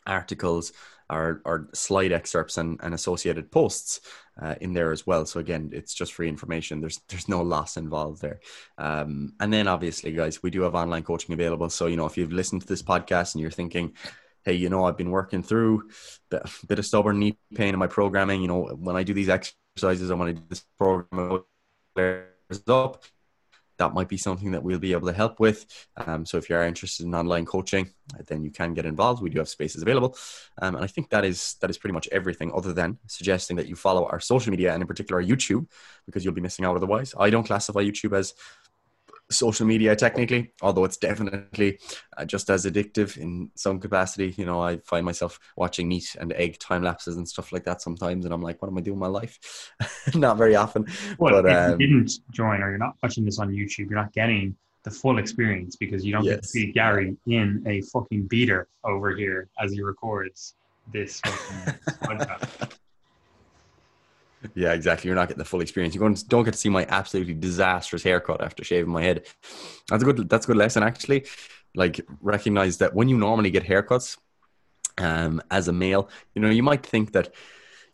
articles 0.06 0.74
or, 1.10 1.42
or 1.46 1.70
slide 1.74 2.12
excerpts 2.12 2.58
and, 2.58 2.80
and 2.84 2.94
associated 2.94 3.52
posts 3.52 4.02
uh, 4.42 4.56
in 4.62 4.74
there 4.74 4.92
as 4.92 5.06
well. 5.06 5.26
So 5.26 5.40
again, 5.40 5.72
it's 5.74 5.94
just 5.94 6.14
free 6.14 6.30
information. 6.30 6.82
There's 6.82 7.02
there's 7.10 7.30
no 7.30 7.42
loss 7.42 7.78
involved 7.78 8.22
there. 8.22 8.40
Um, 8.78 9.34
and 9.40 9.52
then 9.52 9.68
obviously, 9.68 10.12
guys, 10.12 10.42
we 10.44 10.50
do 10.50 10.62
have 10.62 10.76
online 10.76 11.04
coaching 11.04 11.34
available. 11.34 11.70
So 11.70 11.88
you 11.88 11.98
know, 11.98 12.06
if 12.06 12.18
you've 12.18 12.32
listened 12.32 12.62
to 12.62 12.68
this 12.68 12.84
podcast 12.84 13.34
and 13.34 13.42
you're 13.42 13.52
thinking, 13.52 13.94
hey, 14.44 14.54
you 14.54 14.70
know, 14.70 14.86
I've 14.86 14.98
been 14.98 15.12
working 15.12 15.44
through 15.44 15.90
a 16.32 16.50
bit 16.68 16.80
of 16.80 16.86
stubborn 16.86 17.20
knee 17.20 17.38
pain 17.56 17.74
in 17.74 17.80
my 17.80 17.88
programming. 17.88 18.42
You 18.42 18.48
know, 18.48 18.66
when 18.68 18.96
I 18.96 19.04
do 19.04 19.14
these 19.14 19.30
exercises, 19.30 20.12
I 20.12 20.16
want 20.16 20.36
to 20.36 20.42
do 20.42 20.48
this 20.50 20.64
program 20.78 21.44
up 22.68 23.04
that 23.78 23.94
might 23.94 24.10
be 24.10 24.18
something 24.18 24.52
that 24.52 24.64
we'll 24.64 24.80
be 24.80 24.94
able 24.94 25.08
to 25.08 25.14
help 25.14 25.40
with. 25.40 25.66
Um, 25.98 26.26
so 26.26 26.38
if 26.38 26.50
you 26.50 26.56
are 26.56 26.66
interested 26.66 27.06
in 27.06 27.16
online 27.16 27.46
coaching, 27.46 27.90
then 28.28 28.44
you 28.44 28.52
can 28.52 28.74
get 28.74 28.86
involved. 28.86 29.22
We 29.22 29.30
do 29.30 29.40
have 29.40 29.50
spaces 29.50 29.82
available, 29.82 30.18
um, 30.62 30.76
and 30.76 30.84
I 30.84 30.88
think 30.88 31.10
that 31.10 31.26
is 31.26 31.56
that 31.62 31.70
is 31.70 31.78
pretty 31.78 31.94
much 31.94 32.08
everything. 32.12 32.52
Other 32.54 32.74
than 32.74 32.98
suggesting 33.08 33.58
that 33.58 33.68
you 33.68 33.76
follow 33.76 34.06
our 34.06 34.20
social 34.20 34.52
media 34.52 34.74
and 34.74 34.82
in 34.82 34.88
particular 34.88 35.22
our 35.22 35.28
YouTube, 35.28 35.68
because 36.06 36.24
you'll 36.24 36.34
be 36.34 36.42
missing 36.42 36.66
out 36.66 36.76
otherwise. 36.76 37.14
I 37.18 37.30
don't 37.30 37.46
classify 37.46 37.82
YouTube 37.82 38.18
as 38.18 38.34
social 39.30 39.66
media 39.66 39.96
technically 39.96 40.54
although 40.62 40.86
it's 40.86 40.98
definitely 40.98 41.78
uh, 42.18 42.26
just 42.26 42.50
as 42.50 42.66
addictive 42.66 43.18
in 43.18 43.52
some 43.56 43.80
capacity. 43.80 44.34
You 44.38 44.46
know 44.46 44.62
i 44.62 44.78
find 44.78 45.06
myself 45.06 45.40
watching 45.56 45.88
meat 45.88 46.16
and 46.20 46.32
egg 46.34 46.60
time 46.60 46.84
lapses 46.84 47.18
and 47.18 47.28
stuff 47.28 47.52
like 47.52 47.66
that 47.66 47.82
sometimes 47.82 48.26
and 48.26 48.34
i'm 48.34 48.42
like 48.42 48.62
what 48.62 48.70
am 48.70 48.78
i 48.78 48.82
doing 48.82 49.00
my 49.00 49.08
life? 49.08 49.74
Not 50.16 50.38
very 50.38 50.56
often 50.56 50.86
well, 51.18 51.42
but 51.42 51.50
if 51.50 51.74
um, 51.74 51.82
you 51.82 51.88
didn't 51.88 52.12
join 52.32 52.62
or 52.62 52.70
you're 52.70 52.78
not 52.78 52.96
watching 53.04 53.26
this 53.26 53.40
on 53.40 53.50
youtube 53.50 53.90
you're 53.90 54.00
not 54.00 54.14
getting 54.14 54.56
the 54.84 54.92
full 54.92 55.18
experience 55.18 55.76
because 55.76 56.06
you 56.06 56.14
don't 56.14 56.24
yes. 56.24 56.36
get 56.36 56.44
to 56.44 56.48
see 56.48 56.72
gary 56.72 57.18
in 57.26 57.64
a 57.68 57.82
fucking 57.82 58.28
beater 58.28 58.68
over 58.84 59.16
here 59.16 59.50
as 59.60 59.72
he 59.72 59.82
records 59.82 60.56
this 60.94 61.20
podcast 62.02 62.78
yeah, 64.56 64.74
exactly. 64.74 65.08
You're 65.08 65.16
not 65.16 65.28
getting 65.28 65.40
the 65.40 65.46
full 65.46 65.62
experience. 65.62 65.96
You 65.96 66.02
don't 66.02 66.44
get 66.44 66.54
to 66.54 66.60
see 66.60 66.70
my 66.70 66.86
absolutely 66.90 67.34
disastrous 67.34 68.04
haircut 68.04 68.42
after 68.42 68.64
shaving 68.64 68.92
my 68.92 69.02
head. 69.02 69.26
That's 69.90 70.04
a 70.04 70.06
good. 70.06 70.30
That's 70.30 70.46
a 70.46 70.48
good 70.48 70.58
lesson, 70.58 70.84
actually. 70.84 71.26
Like 71.76 72.02
recognize 72.22 72.78
that 72.78 72.94
when 72.94 73.10
you 73.10 73.18
normally 73.18 73.52
get 73.52 73.64
haircuts, 73.64 74.18
um, 74.98 75.42
as 75.52 75.68
a 75.68 75.74
male, 75.74 76.10
you 76.34 76.42
know, 76.42 76.50
you 76.50 76.64
might 76.64 76.86
think 76.86 77.14
that 77.14 77.34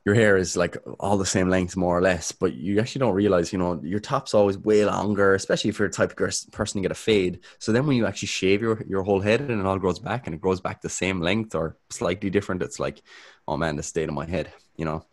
your 0.06 0.16
hair 0.16 0.36
is 0.36 0.58
like 0.58 0.76
all 1.00 1.18
the 1.18 1.26
same 1.26 1.50
length 1.50 1.78
more 1.78 1.98
or 1.98 2.02
less, 2.02 2.34
but 2.34 2.54
you 2.54 2.80
actually 2.80 3.00
don't 3.00 3.14
realize, 3.14 3.54
you 3.54 3.60
know, 3.60 3.80
your 3.84 4.02
top's 4.02 4.34
always 4.34 4.58
way 4.58 4.84
longer, 4.84 5.34
especially 5.34 5.70
if 5.70 5.80
you're 5.80 5.88
the 5.88 5.94
type 5.94 6.12
of 6.12 6.52
person 6.52 6.80
to 6.80 6.82
get 6.82 6.92
a 6.92 6.96
fade. 6.96 7.40
So 7.60 7.72
then 7.72 7.88
when 7.88 7.96
you 7.96 8.06
actually 8.06 8.28
shave 8.28 8.62
your, 8.62 8.84
your 8.86 9.04
whole 9.04 9.22
head 9.22 9.40
and 9.40 9.62
it 9.62 9.66
all 9.66 9.80
grows 9.80 10.00
back 10.00 10.28
and 10.28 10.36
it 10.36 10.42
grows 10.42 10.60
back 10.60 10.82
the 10.82 10.90
same 10.90 11.22
length 11.22 11.56
or 11.56 11.78
slightly 11.90 12.30
different, 12.30 12.62
it's 12.62 12.80
like, 12.80 13.02
oh 13.48 13.56
man, 13.56 13.78
the 13.78 13.84
state 13.84 14.10
of 14.10 14.16
my 14.16 14.26
head, 14.26 14.52
you 14.76 14.84
know. 14.84 15.06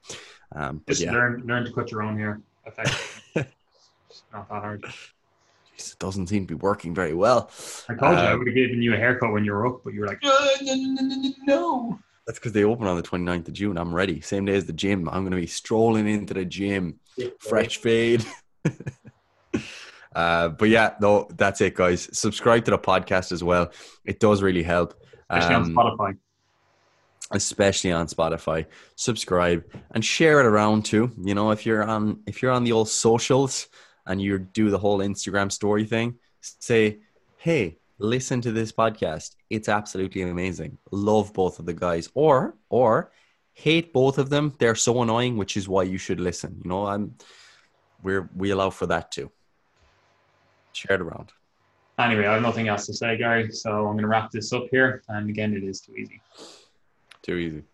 Um, 0.52 0.82
Just 0.88 1.00
yeah. 1.00 1.12
learn 1.12 1.42
learn 1.46 1.64
to 1.64 1.72
cut 1.72 1.90
your 1.90 2.02
own 2.02 2.18
hair. 2.18 2.40
it's 2.66 2.76
not 4.32 4.48
that 4.48 4.62
hard. 4.62 4.84
It 5.76 5.96
doesn't 5.98 6.26
seem 6.26 6.46
to 6.46 6.54
be 6.54 6.60
working 6.60 6.94
very 6.94 7.14
well. 7.14 7.50
I 7.88 7.94
told 7.94 8.16
um, 8.16 8.18
you 8.18 8.22
I 8.22 8.32
um, 8.32 8.38
would 8.38 8.48
have 8.48 8.54
given 8.54 8.82
you 8.82 8.94
a 8.94 8.96
haircut 8.96 9.32
when 9.32 9.44
you 9.44 9.52
were 9.52 9.66
up, 9.66 9.80
but 9.82 9.94
you 9.94 10.00
were 10.00 10.08
like, 10.08 10.20
uh, 10.22 10.48
no, 10.62 10.74
no, 10.74 11.02
no, 11.02 11.32
no. 11.46 11.98
That's 12.26 12.38
because 12.38 12.52
they 12.52 12.64
open 12.64 12.86
on 12.86 12.96
the 12.96 13.02
29th 13.02 13.48
of 13.48 13.54
June. 13.54 13.78
I'm 13.78 13.94
ready. 13.94 14.20
Same 14.20 14.44
day 14.44 14.54
as 14.54 14.66
the 14.66 14.72
gym. 14.72 15.08
I'm 15.08 15.22
going 15.22 15.30
to 15.30 15.36
be 15.36 15.46
strolling 15.46 16.06
into 16.06 16.34
the 16.34 16.44
gym, 16.44 17.00
fresh 17.38 17.78
fade. 17.78 18.24
uh, 20.14 20.50
but 20.50 20.68
yeah, 20.68 20.94
no, 21.00 21.28
that's 21.36 21.60
it, 21.62 21.74
guys. 21.74 22.08
Subscribe 22.12 22.64
to 22.66 22.72
the 22.72 22.78
podcast 22.78 23.32
as 23.32 23.42
well. 23.42 23.72
It 24.04 24.20
does 24.20 24.42
really 24.42 24.62
help. 24.62 24.94
Especially 25.30 25.54
um, 25.54 25.78
on 25.78 25.96
Spotify 25.96 26.18
especially 27.30 27.92
on 27.92 28.06
Spotify. 28.06 28.66
Subscribe 28.96 29.64
and 29.92 30.04
share 30.04 30.40
it 30.40 30.46
around 30.46 30.84
too. 30.84 31.10
You 31.22 31.34
know, 31.34 31.50
if 31.50 31.64
you're 31.64 31.82
on 31.82 32.20
if 32.26 32.42
you're 32.42 32.52
on 32.52 32.64
the 32.64 32.72
old 32.72 32.88
socials 32.88 33.68
and 34.06 34.20
you 34.20 34.38
do 34.38 34.70
the 34.70 34.78
whole 34.78 34.98
Instagram 34.98 35.50
story 35.52 35.84
thing, 35.84 36.18
say, 36.40 37.00
"Hey, 37.36 37.78
listen 37.98 38.40
to 38.42 38.52
this 38.52 38.72
podcast. 38.72 39.36
It's 39.48 39.68
absolutely 39.68 40.22
amazing. 40.22 40.78
Love 40.90 41.32
both 41.32 41.58
of 41.58 41.66
the 41.66 41.74
guys." 41.74 42.08
Or 42.14 42.56
or 42.68 43.12
hate 43.52 43.92
both 43.92 44.18
of 44.18 44.30
them. 44.30 44.54
They're 44.58 44.74
so 44.74 45.02
annoying, 45.02 45.36
which 45.36 45.56
is 45.56 45.68
why 45.68 45.84
you 45.84 45.98
should 45.98 46.20
listen. 46.20 46.60
You 46.64 46.68
know, 46.70 46.86
I'm 46.86 47.14
we're 48.02 48.28
we 48.34 48.50
allow 48.50 48.70
for 48.70 48.86
that 48.86 49.12
too. 49.12 49.30
Share 50.72 50.96
it 50.96 51.00
around. 51.00 51.32
Anyway, 51.98 52.26
I 52.26 52.32
have 52.34 52.42
nothing 52.42 52.68
else 52.68 52.86
to 52.86 52.94
say, 52.94 53.18
Gary. 53.18 53.52
So 53.52 53.70
I'm 53.70 53.92
going 53.92 53.98
to 53.98 54.06
wrap 54.06 54.30
this 54.30 54.54
up 54.54 54.64
here. 54.70 55.02
And 55.08 55.28
again, 55.28 55.54
it 55.54 55.62
is 55.62 55.82
too 55.82 55.94
easy. 55.94 56.22
Too 57.22 57.36
easy. 57.38 57.70